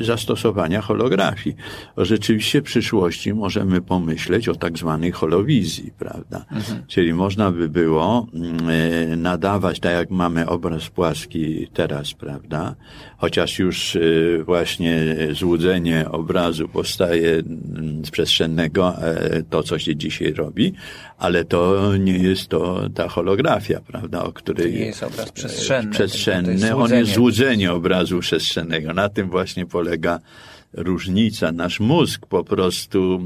[0.00, 1.56] zastosowania holografii.
[1.96, 6.44] Rzeczywiście w przyszłości możemy pomyśleć o tak zwanej holowizji, prawda?
[6.52, 6.82] Mhm.
[6.86, 12.74] Czyli można by było mm, nadawać, tak jak mamy obraz płaski teraz, prawda?
[13.16, 13.98] Chociaż już
[14.44, 20.72] właśnie złudzenie obrazu powstaje mm, z przestrzennego, e, to co się dzisiaj robi,
[21.18, 24.72] ale to nie jest to ta holografia, prawda, o której...
[24.72, 25.85] To nie jest obraz przestrzenny.
[25.90, 28.94] Przestrzenny, on jest złudzenie obrazu przestrzennego.
[28.94, 30.20] Na tym właśnie polega
[30.72, 31.52] różnica.
[31.52, 33.24] Nasz mózg po prostu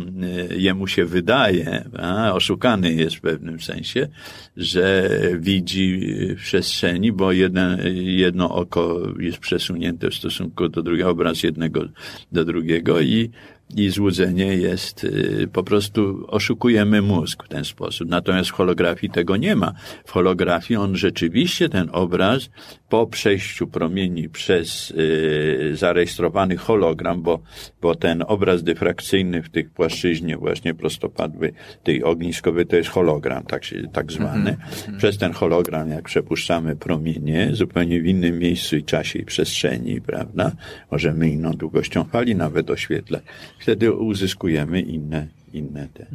[0.51, 4.09] e, jemu się wydaje, a, oszukany jest w pewnym sensie,
[4.57, 6.01] że widzi
[6.37, 7.63] w przestrzeni, bo jedno,
[7.95, 11.85] jedno oko jest przesunięte w stosunku do drugiego, obraz jednego
[12.33, 13.31] do drugiego i
[13.77, 18.09] i złudzenie jest, y, po prostu oszukujemy mózg w ten sposób.
[18.09, 19.73] Natomiast w holografii tego nie ma.
[20.05, 22.51] W holografii on rzeczywiście ten obraz
[22.89, 27.41] po przejściu promieni przez y, zarejestrowany hologram, bo,
[27.83, 31.53] bo ten obraz dyfrakcyjny w tych płaszczyźnie właśnie prostopadły,
[31.83, 34.51] tej ogniskowej, to jest hologram, tak, się, tak zwany.
[34.51, 34.97] Mm-hmm.
[34.97, 40.53] Przez ten hologram, jak przepuszczamy promienie, zupełnie w innym miejscu i czasie i przestrzeni, prawda?
[40.91, 43.23] Możemy inną długością fali nawet oświetlać
[43.61, 46.07] wtedy uzyskujemy inne, inne te.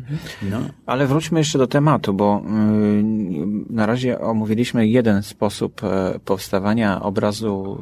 [0.52, 0.60] No.
[0.86, 3.04] Ale wróćmy jeszcze do tematu, bo y,
[3.70, 7.80] na razie omówiliśmy jeden sposób e, powstawania obrazu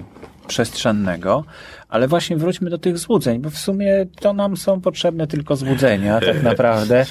[0.00, 1.44] y, przestrzennego,
[1.88, 6.20] ale właśnie wróćmy do tych złudzeń, bo w sumie to nam są potrzebne tylko złudzenia
[6.32, 7.06] tak naprawdę.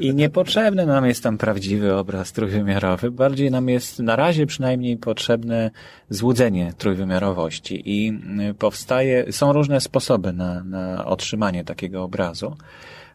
[0.00, 5.70] I niepotrzebny nam jest tam prawdziwy obraz trójwymiarowy, bardziej nam jest na razie przynajmniej potrzebne
[6.10, 7.82] złudzenie trójwymiarowości.
[7.84, 8.12] I
[8.50, 12.56] y, powstaje, są różne sposoby na, na otrzymanie takiego obrazu.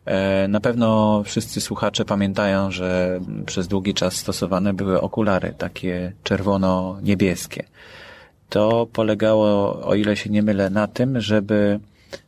[0.05, 7.63] E, na pewno wszyscy słuchacze pamiętają, że przez długi czas stosowane były okulary, takie czerwono-niebieskie
[8.49, 11.79] to polegało, o ile się nie mylę, na tym, żeby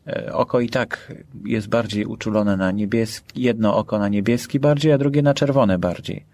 [0.07, 1.13] e, oko i tak
[1.45, 6.25] jest bardziej uczulone na niebieski, jedno oko na niebieski bardziej, a drugie na czerwone bardziej.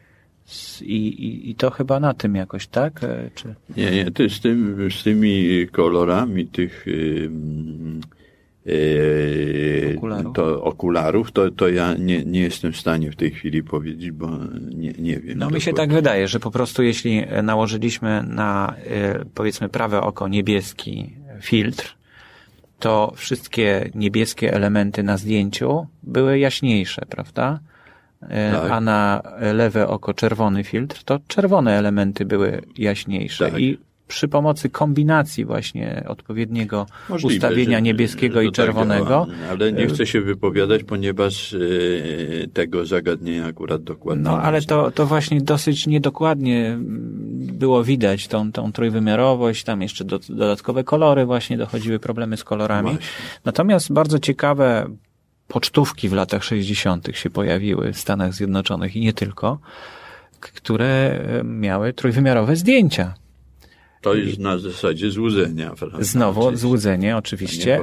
[0.81, 3.03] I, i, i to chyba na tym jakoś, tak?
[3.03, 3.55] E, czy...
[3.77, 8.22] Nie, nie, to z, tym, z tymi kolorami tych Yy,
[9.97, 10.35] okularów?
[10.35, 14.29] To okularów, to, to ja nie, nie jestem w stanie w tej chwili powiedzieć, bo
[14.75, 15.37] nie, nie wiem.
[15.37, 18.73] No mi się tak wydaje, że po prostu jeśli nałożyliśmy na
[19.17, 21.95] yy, powiedzmy prawe oko niebieski filtr,
[22.79, 27.59] to wszystkie niebieskie elementy na zdjęciu były jaśniejsze, prawda?
[28.21, 28.71] Yy, tak.
[28.71, 29.21] A na
[29.53, 33.51] lewe oko czerwony filtr, to czerwone elementy były jaśniejsze.
[33.51, 33.59] Tak.
[33.59, 33.77] I
[34.07, 39.27] przy pomocy kombinacji właśnie odpowiedniego Możliwe, ustawienia że, niebieskiego że i tak czerwonego.
[39.29, 41.57] Tak ale nie chcę się wypowiadać, ponieważ e,
[42.53, 44.23] tego zagadnienia akurat dokładnie.
[44.23, 46.77] No, ale to, to właśnie dosyć niedokładnie
[47.33, 52.89] było widać tą, tą trójwymiarowość, tam jeszcze do, dodatkowe kolory właśnie dochodziły problemy z kolorami.
[52.89, 53.07] Właśnie.
[53.45, 54.87] Natomiast bardzo ciekawe
[55.47, 57.07] pocztówki w latach 60.
[57.13, 59.59] się pojawiły w Stanach Zjednoczonych i nie tylko,
[60.39, 63.13] które miały trójwymiarowe zdjęcia
[64.03, 65.73] to jest na zasadzie złudzenia.
[65.79, 65.97] Prawda?
[66.01, 67.79] Znowu złudzenie, oczywiście.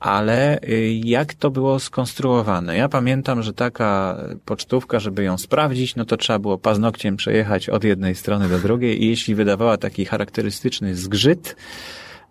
[0.00, 2.76] Ale y, jak to było skonstruowane?
[2.76, 7.84] Ja pamiętam, że taka pocztówka, żeby ją sprawdzić, no to trzeba było paznokciem przejechać od
[7.84, 11.56] jednej strony do drugiej i jeśli wydawała taki charakterystyczny zgrzyt,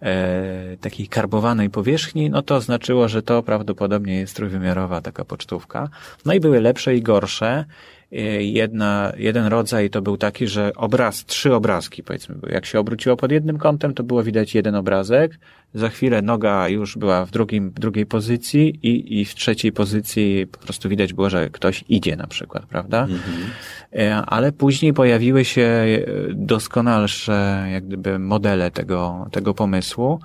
[0.02, 5.90] e, takiej karbowanej powierzchni, no to znaczyło, że to prawdopodobnie jest trójwymiarowa taka pocztówka.
[6.26, 7.66] No i były lepsze i gorsze.
[8.14, 13.18] Y, jedna, jeden rodzaj to był taki, że obraz, trzy obrazki powiedzmy, jak się obróciło
[13.18, 15.40] pod jednym kątem, to było widać jeden obrazek,
[15.74, 20.60] za chwilę noga już była w drugim, drugiej pozycji i, i w trzeciej pozycji po
[20.60, 23.02] prostu widać było, że ktoś idzie na przykład, prawda?
[23.02, 24.24] Mhm.
[24.28, 30.20] Ale później pojawiły się y, doskonalsze jak gdyby modele tego, tego pomysłu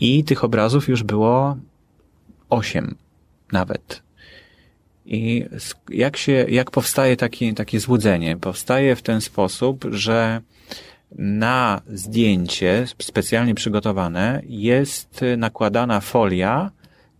[0.00, 1.56] i tych obrazów już było
[2.50, 2.94] osiem
[3.52, 4.02] nawet.
[5.10, 5.46] I
[5.88, 8.36] jak się, jak powstaje taki, takie złudzenie?
[8.36, 10.40] Powstaje w ten sposób, że
[11.18, 16.70] na zdjęcie specjalnie przygotowane jest nakładana folia,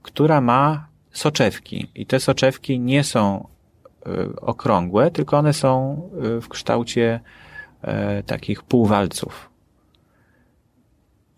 [0.03, 1.91] która ma soczewki.
[1.95, 3.49] I te soczewki nie są
[4.07, 6.03] y, okrągłe, tylko one są
[6.37, 7.21] y, w kształcie
[7.85, 7.89] y,
[8.23, 9.51] takich półwalców.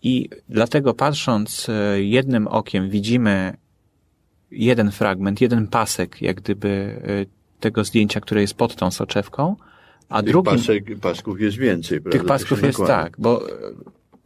[0.03, 3.57] I dlatego patrząc jednym okiem widzimy
[4.53, 7.25] jeden fragment, jeden pasek, jak gdyby y,
[7.59, 9.55] tego zdjęcia, które jest pod tą soczewką,
[10.09, 10.53] a tych drugim...
[10.53, 12.19] Pasek, pasków jest więcej, prawda?
[12.19, 13.49] Tych pasków jest tak, bo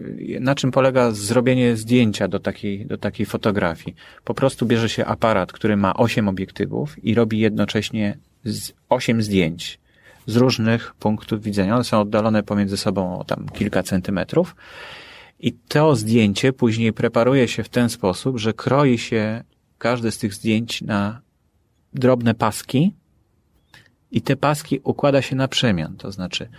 [0.01, 3.95] y, na czym polega zrobienie zdjęcia do takiej, do takiej fotografii?
[4.23, 8.17] Po prostu bierze się aparat, który ma osiem obiektywów i robi jednocześnie
[8.89, 9.79] osiem zdjęć
[10.25, 11.75] z różnych punktów widzenia.
[11.75, 14.55] One są oddalone pomiędzy sobą o tam kilka centymetrów.
[15.39, 19.43] I to zdjęcie później preparuje się w ten sposób, że kroi się
[19.77, 21.21] każde z tych zdjęć na
[21.93, 22.93] drobne paski
[24.11, 25.95] i te paski układa się na przemian.
[25.97, 26.49] To znaczy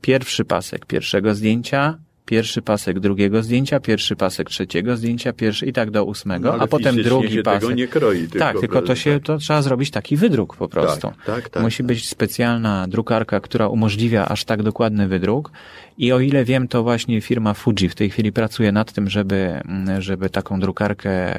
[0.00, 5.90] pierwszy pasek pierwszego zdjęcia, pierwszy pasek drugiego zdjęcia, pierwszy pasek trzeciego zdjęcia, pierwszy i tak
[5.90, 7.60] do ósmego, no, a potem drugi pasek.
[7.60, 11.08] Tego nie kroi, tylko tak, tylko to się, to trzeba zrobić taki wydruk po prostu.
[11.08, 11.86] Tak, tak, tak, Musi tak.
[11.86, 15.50] być specjalna drukarka, która umożliwia aż tak dokładny wydruk.
[15.98, 19.60] I o ile wiem, to właśnie firma Fuji w tej chwili pracuje nad tym, żeby,
[19.98, 21.34] żeby taką drukarkę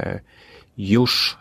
[0.78, 1.38] już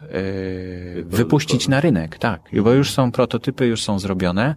[0.96, 4.54] yy, wypuścić na rynek, tak, bo już są prototypy, już są zrobione.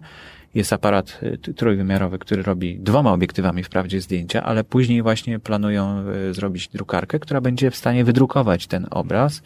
[0.54, 6.34] Jest aparat y, trójwymiarowy, który robi dwoma obiektywami wprawdzie zdjęcia, ale później właśnie planują y,
[6.34, 9.42] zrobić drukarkę, która będzie w stanie wydrukować ten obraz.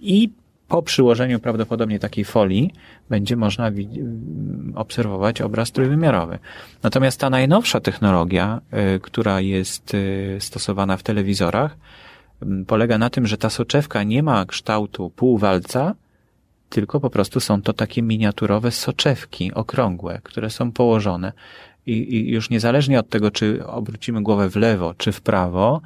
[0.00, 0.30] I
[0.68, 2.70] po przyłożeniu prawdopodobnie takiej folii
[3.08, 3.70] będzie można
[4.74, 6.38] obserwować obraz trójwymiarowy.
[6.82, 8.60] Natomiast ta najnowsza technologia,
[9.02, 9.96] która jest
[10.38, 11.76] stosowana w telewizorach,
[12.66, 15.94] polega na tym, że ta soczewka nie ma kształtu półwalca,
[16.70, 21.32] tylko po prostu są to takie miniaturowe soczewki okrągłe, które są położone
[21.86, 25.80] i, i już niezależnie od tego, czy obrócimy głowę w lewo czy w prawo,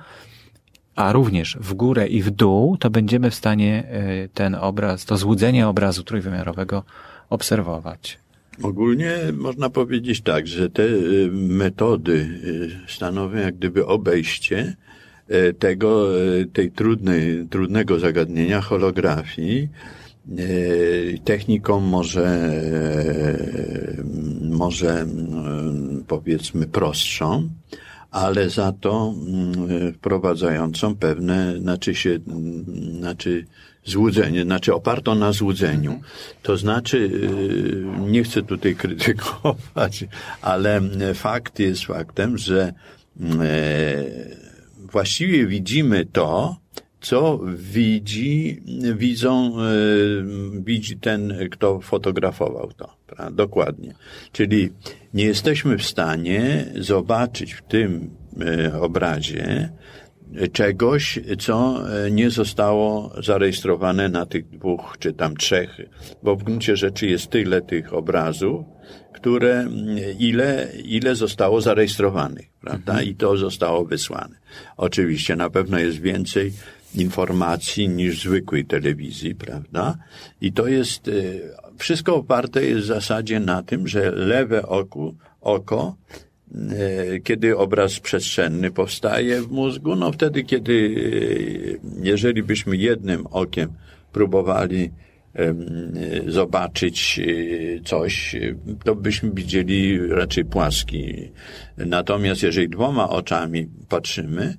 [0.97, 5.17] a również w górę i w dół, to będziemy w stanie e, ten obraz, to
[5.17, 6.83] złudzenie obrazu trójwymiarowego
[7.31, 8.19] obserwować.
[8.63, 10.89] Ogólnie można powiedzieć tak, że te e,
[11.33, 12.41] metody
[12.87, 14.77] e, stanowią jak gdyby obejście
[15.59, 16.07] tego,
[16.53, 19.69] tej trudnej, trudnego zagadnienia holografii,
[20.33, 24.05] E, techniką może, e,
[24.41, 25.07] może e,
[26.07, 27.49] powiedzmy prostszą,
[28.11, 29.15] ale za to
[29.95, 32.19] wprowadzającą pewne, znaczy się,
[32.99, 33.47] znaczy
[33.85, 36.01] złudzenie, znaczy opartą na złudzeniu.
[36.43, 37.11] To znaczy,
[38.01, 40.05] nie chcę tutaj krytykować,
[40.43, 40.81] ale
[41.15, 42.73] fakt jest faktem, że
[44.95, 46.57] właściwie widzimy to,
[47.01, 48.63] co widzi,
[48.97, 49.65] widzą, e,
[50.65, 52.97] widzi ten, kto fotografował to.
[53.07, 53.31] Prawda?
[53.31, 53.95] Dokładnie.
[54.33, 54.71] Czyli
[55.15, 59.69] nie jesteśmy w stanie zobaczyć w tym e, obrazie
[60.53, 65.81] czegoś, co e, nie zostało zarejestrowane na tych dwóch czy tam trzech,
[66.23, 68.67] bo w gruncie rzeczy jest tyle tych obrazów,
[69.13, 69.69] które
[70.19, 72.93] ile, ile zostało zarejestrowanych, prawda?
[72.93, 73.09] Mhm.
[73.09, 74.44] I to zostało wysłane.
[74.77, 76.53] Oczywiście na pewno jest więcej
[76.95, 79.97] informacji niż zwykłej telewizji, prawda?
[80.41, 81.41] I to jest, y,
[81.79, 85.97] wszystko oparte jest w zasadzie na tym, że lewe oku, oko,
[86.55, 93.73] y, kiedy obraz przestrzenny powstaje w mózgu, no wtedy, kiedy, y, jeżeli byśmy jednym okiem
[94.13, 94.91] próbowali
[96.27, 97.21] zobaczyć
[97.85, 98.37] coś,
[98.85, 101.33] to byśmy widzieli raczej płaski.
[101.77, 104.57] Natomiast jeżeli dwoma oczami patrzymy,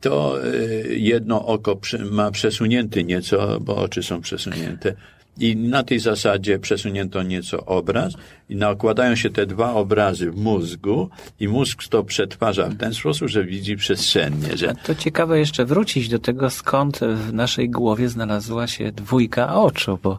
[0.00, 4.94] to y, jedno oko ma przesunięty nieco, bo oczy są przesunięte.
[5.40, 8.14] I na tej zasadzie przesunięto nieco obraz
[8.48, 11.10] i nakładają się te dwa obrazy w mózgu
[11.40, 14.56] i mózg to przetwarza w ten sposób, że widzi przestrzennie.
[14.56, 14.74] Że...
[14.74, 20.18] To ciekawe jeszcze wrócić do tego, skąd w naszej głowie znalazła się dwójka oczu, bo,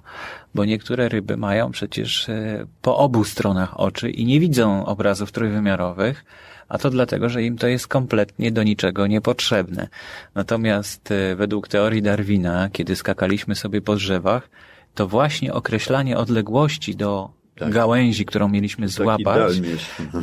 [0.56, 6.26] bo niektóre ryby mają przecież y, po obu stronach oczy i nie widzą obrazów trójwymiarowych,
[6.70, 9.88] a to dlatego, że im to jest kompletnie do niczego niepotrzebne.
[10.36, 14.50] Natomiast e, według teorii Darwina, kiedy skakaliśmy sobie po drzewach,
[14.96, 17.72] to właśnie określanie odległości do tak.
[17.72, 19.62] gałęzi, którą mieliśmy złapać,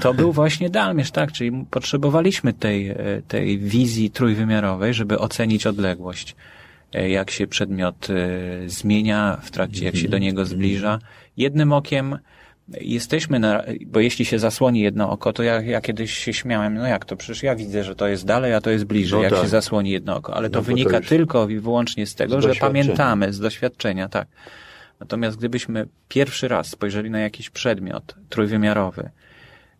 [0.00, 2.96] to był właśnie dalmierz, tak, czyli potrzebowaliśmy tej, e,
[3.28, 6.36] tej wizji trójwymiarowej, żeby ocenić odległość
[6.94, 8.08] e, jak się przedmiot
[8.66, 10.98] zmienia w trakcie, jak się do niego zbliża.
[11.36, 12.18] Jednym okiem
[12.80, 16.86] jesteśmy na, bo jeśli się zasłoni jedno oko, to ja, ja kiedyś się śmiałem, no
[16.86, 19.32] jak to, przecież ja widzę, że to jest dalej, a to jest bliżej, no jak
[19.32, 19.42] tak.
[19.42, 22.44] się zasłoni jedno oko, ale to no wynika to tylko i wyłącznie z tego, z
[22.44, 24.28] że pamiętamy z doświadczenia, tak.
[25.00, 29.10] Natomiast gdybyśmy pierwszy raz spojrzeli na jakiś przedmiot trójwymiarowy,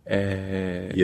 [0.07, 0.17] e,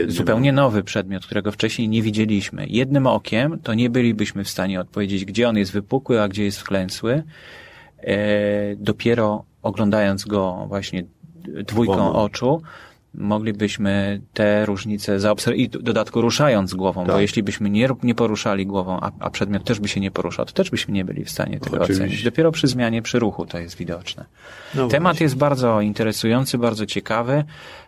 [0.08, 5.24] zupełnie nowy przedmiot, którego wcześniej nie widzieliśmy, jednym okiem, to nie bylibyśmy w stanie odpowiedzieć,
[5.24, 7.22] gdzie on jest wypukły, a gdzie jest wklęsły.
[7.98, 11.04] E, dopiero oglądając go właśnie
[11.42, 12.62] dwójką oczu,
[13.14, 17.14] moglibyśmy te różnice zaobserwować i w dodatku ruszając głową, tak.
[17.14, 20.46] bo jeśli byśmy nie, nie poruszali głową, a, a przedmiot też by się nie poruszał,
[20.46, 22.04] to też byśmy nie byli w stanie tego Oczywiście.
[22.04, 22.24] ocenić.
[22.24, 24.24] Dopiero przy zmianie, przy ruchu to jest widoczne.
[24.74, 25.24] No Temat właśnie.
[25.24, 27.44] jest bardzo interesujący, bardzo ciekawy.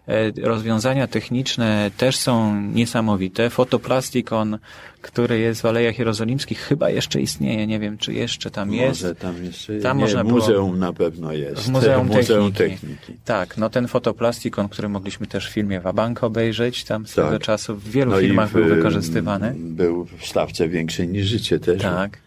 [0.08, 3.50] E, rozwiązania techniczne też są niesamowite.
[3.50, 4.58] Fotoplastikon,
[5.02, 7.66] który jest w Alejach Jerozolimskich, chyba jeszcze istnieje.
[7.66, 9.02] Nie wiem, czy jeszcze tam Może jest.
[9.02, 10.80] Może tam jeszcze tam nie, można muzeum było...
[10.80, 11.62] na pewno jest.
[11.62, 12.80] W Muzeum, muzeum techniki.
[12.80, 13.20] techniki.
[13.24, 17.42] Tak, no ten fotoplastikon, który mogliśmy też w filmie Wabank obejrzeć, tam swego tak.
[17.42, 19.54] czasu w wielu no filmach w, był wykorzystywany.
[19.56, 21.82] Był w stawce większej niż życie też.
[21.82, 22.18] Tak.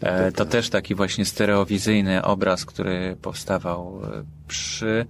[0.00, 5.06] E, to też taki właśnie stereowizyjny obraz, który powstawał e, przy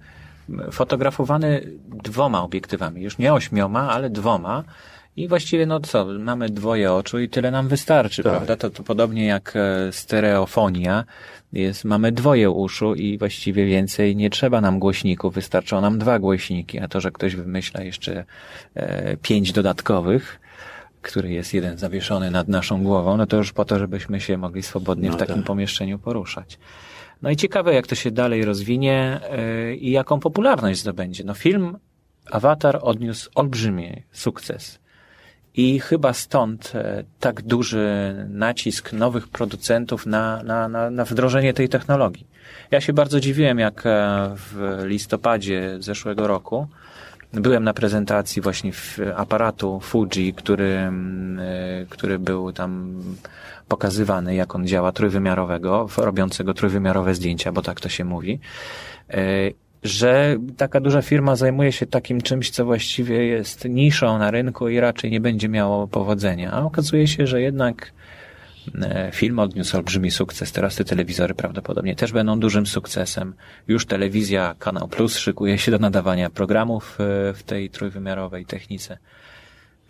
[0.71, 1.61] fotografowany
[2.03, 4.63] dwoma obiektywami, już nie ośmioma, ale dwoma.
[5.17, 8.33] I właściwie, no co, mamy dwoje oczu i tyle nam wystarczy, tak.
[8.33, 8.55] prawda?
[8.55, 11.03] To, to podobnie jak e, stereofonia
[11.53, 16.79] jest, mamy dwoje uszu i właściwie więcej nie trzeba nam głośników, wystarczą nam dwa głośniki,
[16.79, 18.25] a to, że ktoś wymyśla jeszcze
[18.75, 20.39] e, pięć dodatkowych,
[21.01, 24.63] który jest jeden zawieszony nad naszą głową, no to już po to, żebyśmy się mogli
[24.63, 25.45] swobodnie no w takim tak.
[25.45, 26.57] pomieszczeniu poruszać.
[27.21, 31.23] No i ciekawe, jak to się dalej rozwinie yy, i jaką popularność zdobędzie.
[31.23, 31.77] No film
[32.31, 34.79] Avatar odniósł olbrzymi sukces.
[35.53, 41.69] I chyba stąd e, tak duży nacisk nowych producentów na, na, na, na wdrożenie tej
[41.69, 42.27] technologii.
[42.71, 43.89] Ja się bardzo dziwiłem, jak e,
[44.35, 46.67] w listopadzie zeszłego roku
[47.33, 48.71] Byłem na prezentacji właśnie
[49.15, 53.01] aparatu Fuji, który, mm, e, który był tam
[53.67, 58.39] pokazywany, jak on działa, trójwymiarowego, robiącego trójwymiarowe zdjęcia, bo tak to się mówi,
[59.09, 59.17] e,
[59.83, 64.79] że taka duża firma zajmuje się takim czymś, co właściwie jest niszą na rynku i
[64.79, 66.51] raczej nie będzie miało powodzenia.
[66.51, 67.91] A okazuje się, że jednak
[68.75, 70.51] E, film odniósł olbrzymi sukces.
[70.51, 73.33] Teraz te telewizory prawdopodobnie też będą dużym sukcesem.
[73.67, 78.97] Już telewizja Kanał Plus szykuje się do nadawania programów e, w tej trójwymiarowej technice.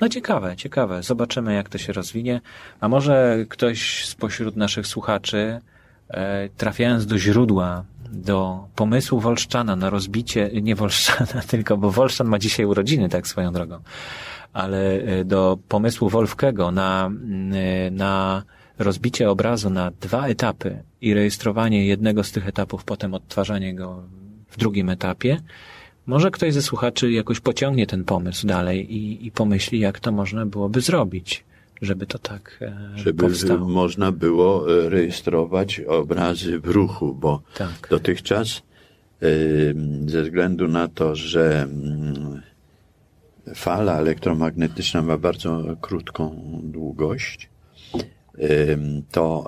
[0.02, 1.04] No ciekawe, ciekawe.
[1.04, 2.42] Zobaczymy, jak to się rozwinie.
[2.80, 5.62] A może ktoś spośród naszych słuchaczy,
[6.10, 12.40] e, trafiając do źródła, do pomysłu Wolszczana na rozbicie, nie Wolszczana, tylko, bo Wolszczan ma
[12.40, 13.80] dzisiaj urodziny, tak swoją drogą,
[14.54, 17.12] ale do pomysłu Wolfkego na,
[17.92, 18.44] na
[18.80, 24.04] rozbicie obrazu na dwa etapy i rejestrowanie jednego z tych etapów, potem odtwarzanie go
[24.50, 25.42] w drugim etapie,
[26.08, 30.46] może ktoś ze słuchaczy jakoś pociągnie ten pomysł dalej i, i pomyśli, jak to można
[30.46, 31.44] byłoby zrobić,
[31.82, 33.68] żeby to tak e, Żeby powstało.
[33.68, 37.88] można było e, rejestrować obrazy w ruchu, bo tak.
[37.90, 38.62] dotychczas
[39.22, 39.28] e,
[40.06, 42.42] ze względu na to, że mm,
[43.56, 47.50] fala elektromagnetyczna ma bardzo krótką długość,
[49.12, 49.48] to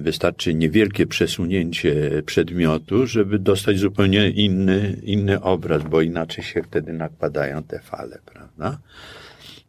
[0.00, 7.62] wystarczy niewielkie przesunięcie przedmiotu, żeby dostać zupełnie inny, inny obraz, bo inaczej się wtedy nakładają
[7.62, 8.78] te fale, prawda?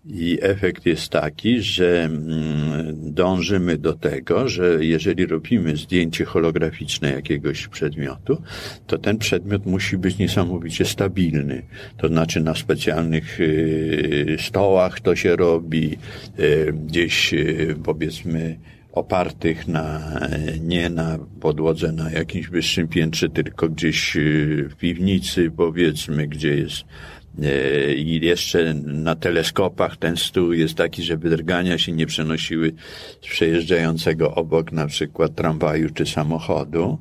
[0.10, 7.68] I efekt jest taki, że mm, dążymy do tego, że jeżeli robimy zdjęcie holograficzne jakiegoś
[7.68, 8.42] przedmiotu,
[8.88, 11.62] to ten przedmiot musi być niesamowicie stabilny.
[11.98, 15.98] To znaczy na specjalnych y, stołach to się robi,
[16.40, 18.58] y, gdzieś y, powiedzmy
[18.92, 20.20] opartych na,
[20.62, 24.18] nie na podłodze na jakimś wyższym piętrze, tylko gdzieś
[24.70, 26.86] w piwnicy, powiedzmy, gdzie jest
[27.96, 32.74] I jeszcze na teleskopach ten stół jest taki, żeby drgania się nie przenosiły
[33.22, 36.98] z przejeżdżającego obok na przykład tramwaju czy samochodu,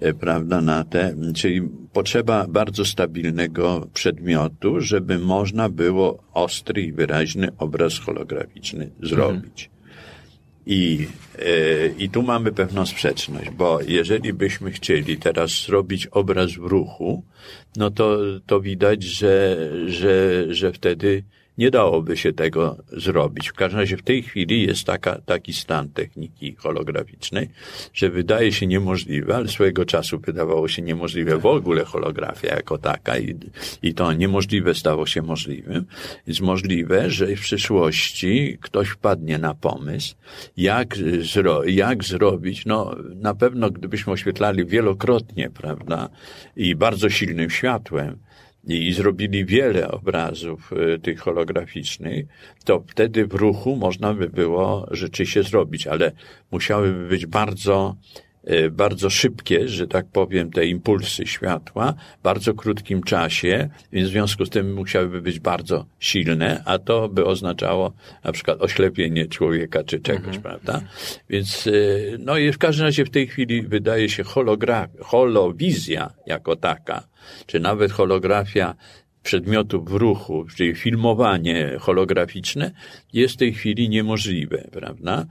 [0.00, 1.62] e, prawda, na te, czyli
[1.92, 9.71] potrzeba bardzo stabilnego przedmiotu, żeby można było ostry i wyraźny obraz holograficzny zrobić.
[10.66, 11.08] I,
[11.38, 17.22] e, I tu mamy pewną sprzeczność, bo jeżeli byśmy chcieli teraz zrobić obraz w ruchu,
[17.76, 19.56] no to, to widać, że,
[19.86, 21.24] że, że wtedy
[21.62, 23.48] nie dałoby się tego zrobić.
[23.48, 27.48] W każdym razie w tej chwili jest taka, taki stan techniki holograficznej,
[27.94, 33.18] że wydaje się niemożliwe, ale swojego czasu wydawało się niemożliwe w ogóle holografia jako taka
[33.18, 33.36] i,
[33.82, 35.84] i to niemożliwe stało się możliwym.
[36.26, 40.14] Jest możliwe, że w przyszłości ktoś wpadnie na pomysł,
[40.56, 46.08] jak, zro, jak zrobić, no na pewno gdybyśmy oświetlali wielokrotnie, prawda,
[46.56, 48.18] i bardzo silnym światłem,
[48.64, 52.26] i zrobili wiele obrazów y, tych holograficznych,
[52.64, 56.12] to wtedy w ruchu można by było rzeczy się zrobić, ale
[56.50, 57.96] musiałyby być bardzo
[58.70, 64.46] bardzo szybkie, że tak powiem, te impulsy światła w bardzo krótkim czasie, więc w związku
[64.46, 67.92] z tym musiałyby być bardzo silne, a to by oznaczało
[68.24, 70.42] na przykład oślepienie człowieka czy czegoś, mhm.
[70.42, 70.80] prawda?
[71.30, 76.56] Więc, y, no i w każdym razie w tej chwili wydaje się holografia, holowizja jako
[76.56, 77.08] taka,
[77.46, 78.74] czy nawet holografia
[79.22, 82.70] przedmiotów w ruchu, czyli filmowanie holograficzne,
[83.12, 85.26] jest w tej chwili niemożliwe, prawda?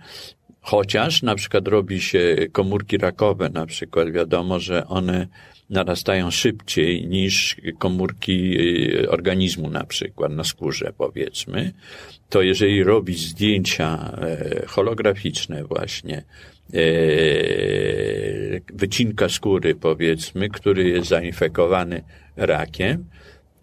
[0.61, 5.27] Chociaż na przykład robi się komórki rakowe, na przykład wiadomo, że one
[5.69, 8.57] narastają szybciej niż komórki
[9.03, 11.73] y, organizmu na przykład na skórze powiedzmy,
[12.29, 16.81] to jeżeli robi zdjęcia e, holograficzne właśnie e,
[18.73, 22.03] wycinka skóry powiedzmy, który jest zainfekowany
[22.35, 23.05] rakiem,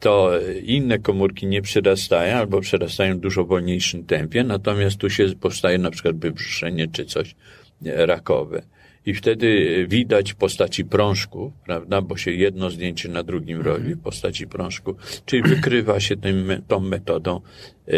[0.00, 0.30] to
[0.62, 5.90] inne komórki nie przyrastają albo przyrastają w dużo wolniejszym tempie, natomiast tu się powstaje na
[5.90, 7.34] przykład wybrzuszenie czy coś
[7.82, 8.62] rakowe
[9.08, 14.02] i wtedy widać w postaci prążku, prawda, bo się jedno zdjęcie na drugim robi w
[14.02, 14.94] postaci prążku,
[15.26, 17.40] czyli wykrywa się tym, tą metodą
[17.86, 17.92] e,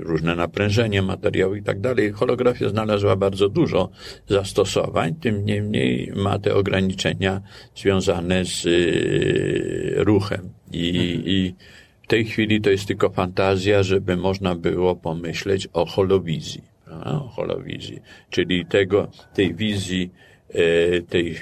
[0.00, 2.12] różne naprężenie materiału i tak dalej.
[2.12, 3.90] Holografia znalazła bardzo dużo
[4.28, 7.40] zastosowań, tym niemniej ma te ograniczenia
[7.74, 11.22] związane z e, ruchem i, mhm.
[11.26, 11.54] i
[12.02, 16.76] w tej chwili to jest tylko fantazja, żeby można było pomyśleć o holowizji.
[17.04, 18.00] O holowizji,
[18.30, 20.10] czyli tego, tej wizji
[20.54, 21.36] E, tej,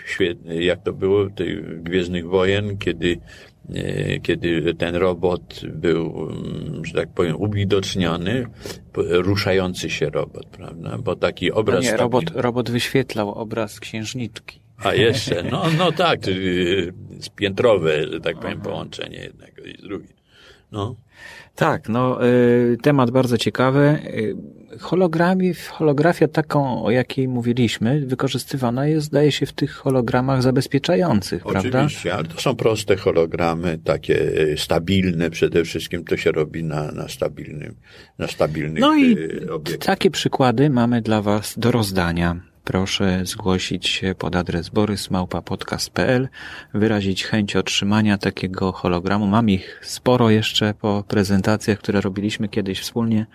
[0.47, 3.21] jak to było, tej Gwiezdnych Wojen, kiedy,
[3.75, 8.47] e, kiedy ten robot był, mm, że tak powiem, uwidoczniony,
[8.97, 10.99] ruszający się robot, prawda?
[10.99, 11.85] Bo taki obraz...
[11.85, 14.61] No nie, robot, robot wyświetlał obraz księżniczki.
[14.79, 16.21] A jeszcze, no, no tak,
[17.37, 20.24] piętrowe, że tak powiem, połączenie jednego i z drugim.
[20.75, 20.97] No.
[21.55, 23.99] Tak, no, y, temat bardzo ciekawy.
[24.07, 31.47] Y, hologramie, holografia taką, o jakiej mówiliśmy, wykorzystywana jest, zdaje się, w tych hologramach zabezpieczających,
[31.47, 31.87] Oczywiście, prawda?
[31.87, 36.93] Oczywiście, ale to są proste hologramy, takie y, stabilne przede wszystkim, to się robi na,
[36.93, 37.75] na stabilnym,
[38.19, 39.17] na stabilnych No i
[39.81, 46.29] takie przykłady mamy dla Was do rozdania proszę zgłosić się pod adres borysmałpa.podcast.pl,
[46.75, 49.27] wyrazić chęć otrzymania takiego hologramu.
[49.27, 53.27] Mam ich sporo jeszcze po prezentacjach, które robiliśmy kiedyś wspólnie,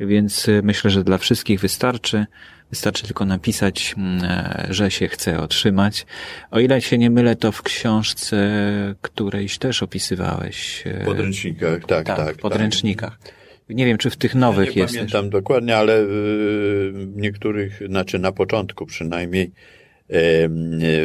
[0.00, 2.26] więc myślę, że dla wszystkich wystarczy.
[2.70, 4.22] Wystarczy tylko napisać, mm,
[4.68, 6.06] że się chce otrzymać.
[6.50, 8.36] O ile się nie mylę, to w książce
[9.02, 10.84] którejś też opisywałeś.
[11.02, 12.16] W podręcznikach, tak, tak.
[12.16, 13.18] tak w podręcznikach.
[13.18, 13.39] Tak.
[13.74, 14.94] Nie wiem, czy w tych nowych ja nie jest.
[14.94, 19.50] Nie pamiętam dokładnie, ale w niektórych, znaczy na początku przynajmniej,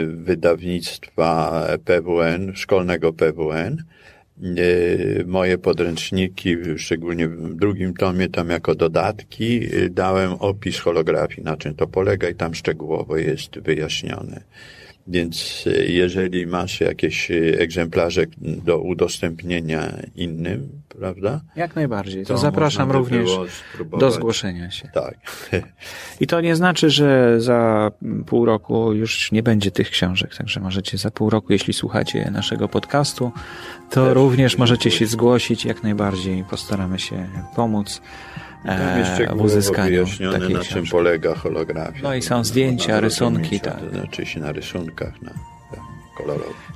[0.08, 3.84] wydawnictwa PWN, szkolnego PWN,
[5.26, 11.88] moje podręczniki, szczególnie w drugim tomie, tam jako dodatki, dałem opis holografii, na czym to
[11.88, 14.42] polega i tam szczegółowo jest wyjaśnione.
[15.08, 21.42] Więc e, jeżeli masz jakieś e, egzemplarze do udostępnienia innym, prawda?
[21.56, 22.24] Jak najbardziej.
[22.24, 23.30] To, to zapraszam również
[24.00, 24.90] do zgłoszenia się.
[24.94, 25.18] Tak.
[26.22, 27.92] I to nie znaczy, że za
[28.26, 32.68] pół roku już nie będzie tych książek, także możecie za pół roku, jeśli słuchacie naszego
[32.68, 33.32] podcastu,
[33.90, 36.44] to Też również możecie się zgłosić jak najbardziej.
[36.50, 38.02] Postaramy się pomóc.
[39.36, 42.00] W uzyskaniu takiej na czym polega holografia.
[42.04, 43.60] No i są zdjęcia, rysunki.
[43.60, 43.80] Tak.
[43.80, 45.32] To znaczy się na rysunkach, na.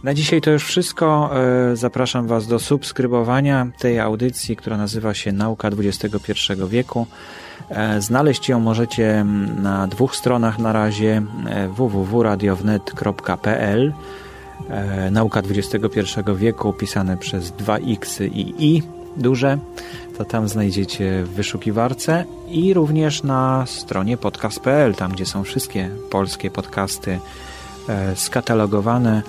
[0.03, 1.31] Na dzisiaj to już wszystko.
[1.71, 6.33] E, zapraszam Was do subskrybowania tej audycji, która nazywa się Nauka XXI
[6.67, 7.07] wieku.
[7.69, 9.25] E, znaleźć ją możecie
[9.61, 13.93] na dwóch stronach na razie e, www.radiownet.pl
[15.11, 15.99] Nauka XXI
[16.35, 18.83] wieku pisane przez dwa x i i
[19.17, 19.57] duże
[20.19, 26.51] to tam znajdziecie w wyszukiwarce i również na stronie podcast.pl, tam gdzie są wszystkie polskie
[26.51, 27.19] podcasty
[27.89, 29.21] e, skatalogowane,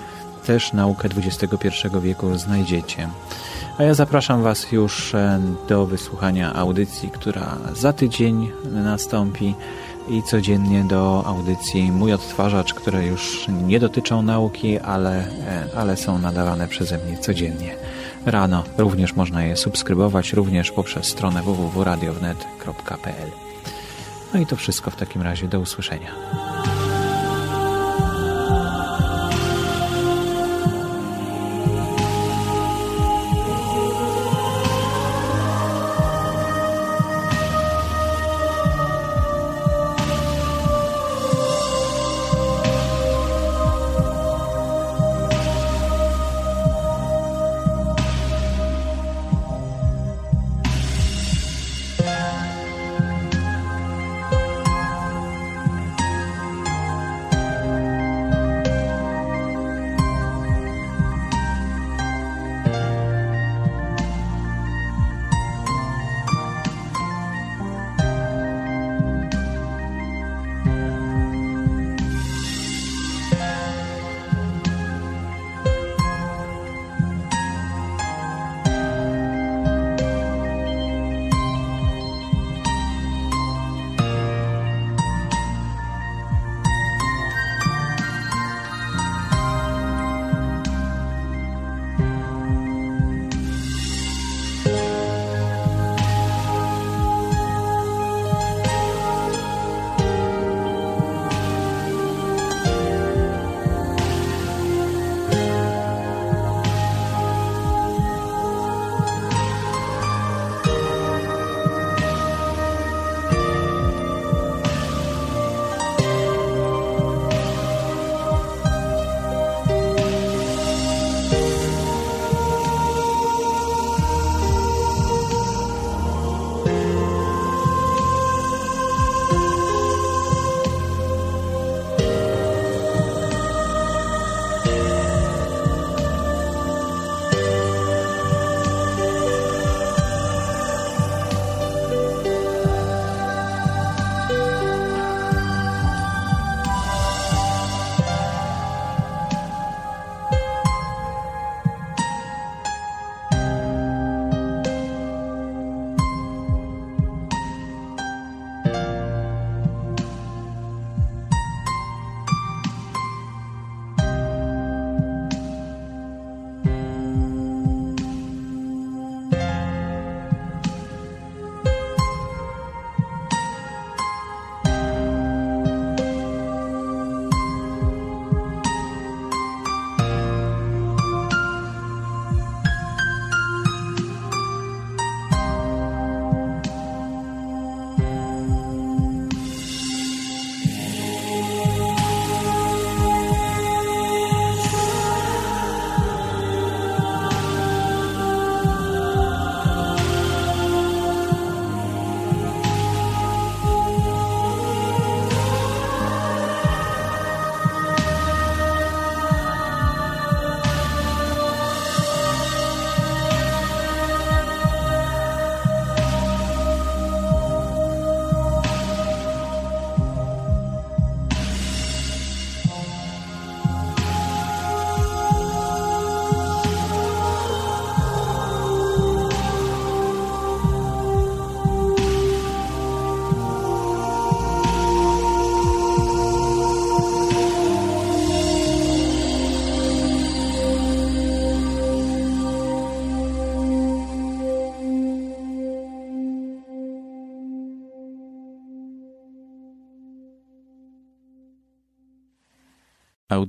[0.45, 1.67] też naukę XXI
[2.01, 3.09] wieku znajdziecie.
[3.77, 9.55] A ja zapraszam Was już e, do wysłuchania audycji, która za tydzień nastąpi
[10.09, 16.19] i codziennie do audycji Mój Odtwarzacz, które już nie dotyczą nauki, ale, e, ale są
[16.19, 17.75] nadawane przeze mnie codziennie
[18.25, 18.63] rano.
[18.77, 23.31] Również można je subskrybować, również poprzez stronę www.radiownet.pl.
[24.33, 25.47] No i to wszystko w takim razie.
[25.47, 26.11] Do usłyszenia.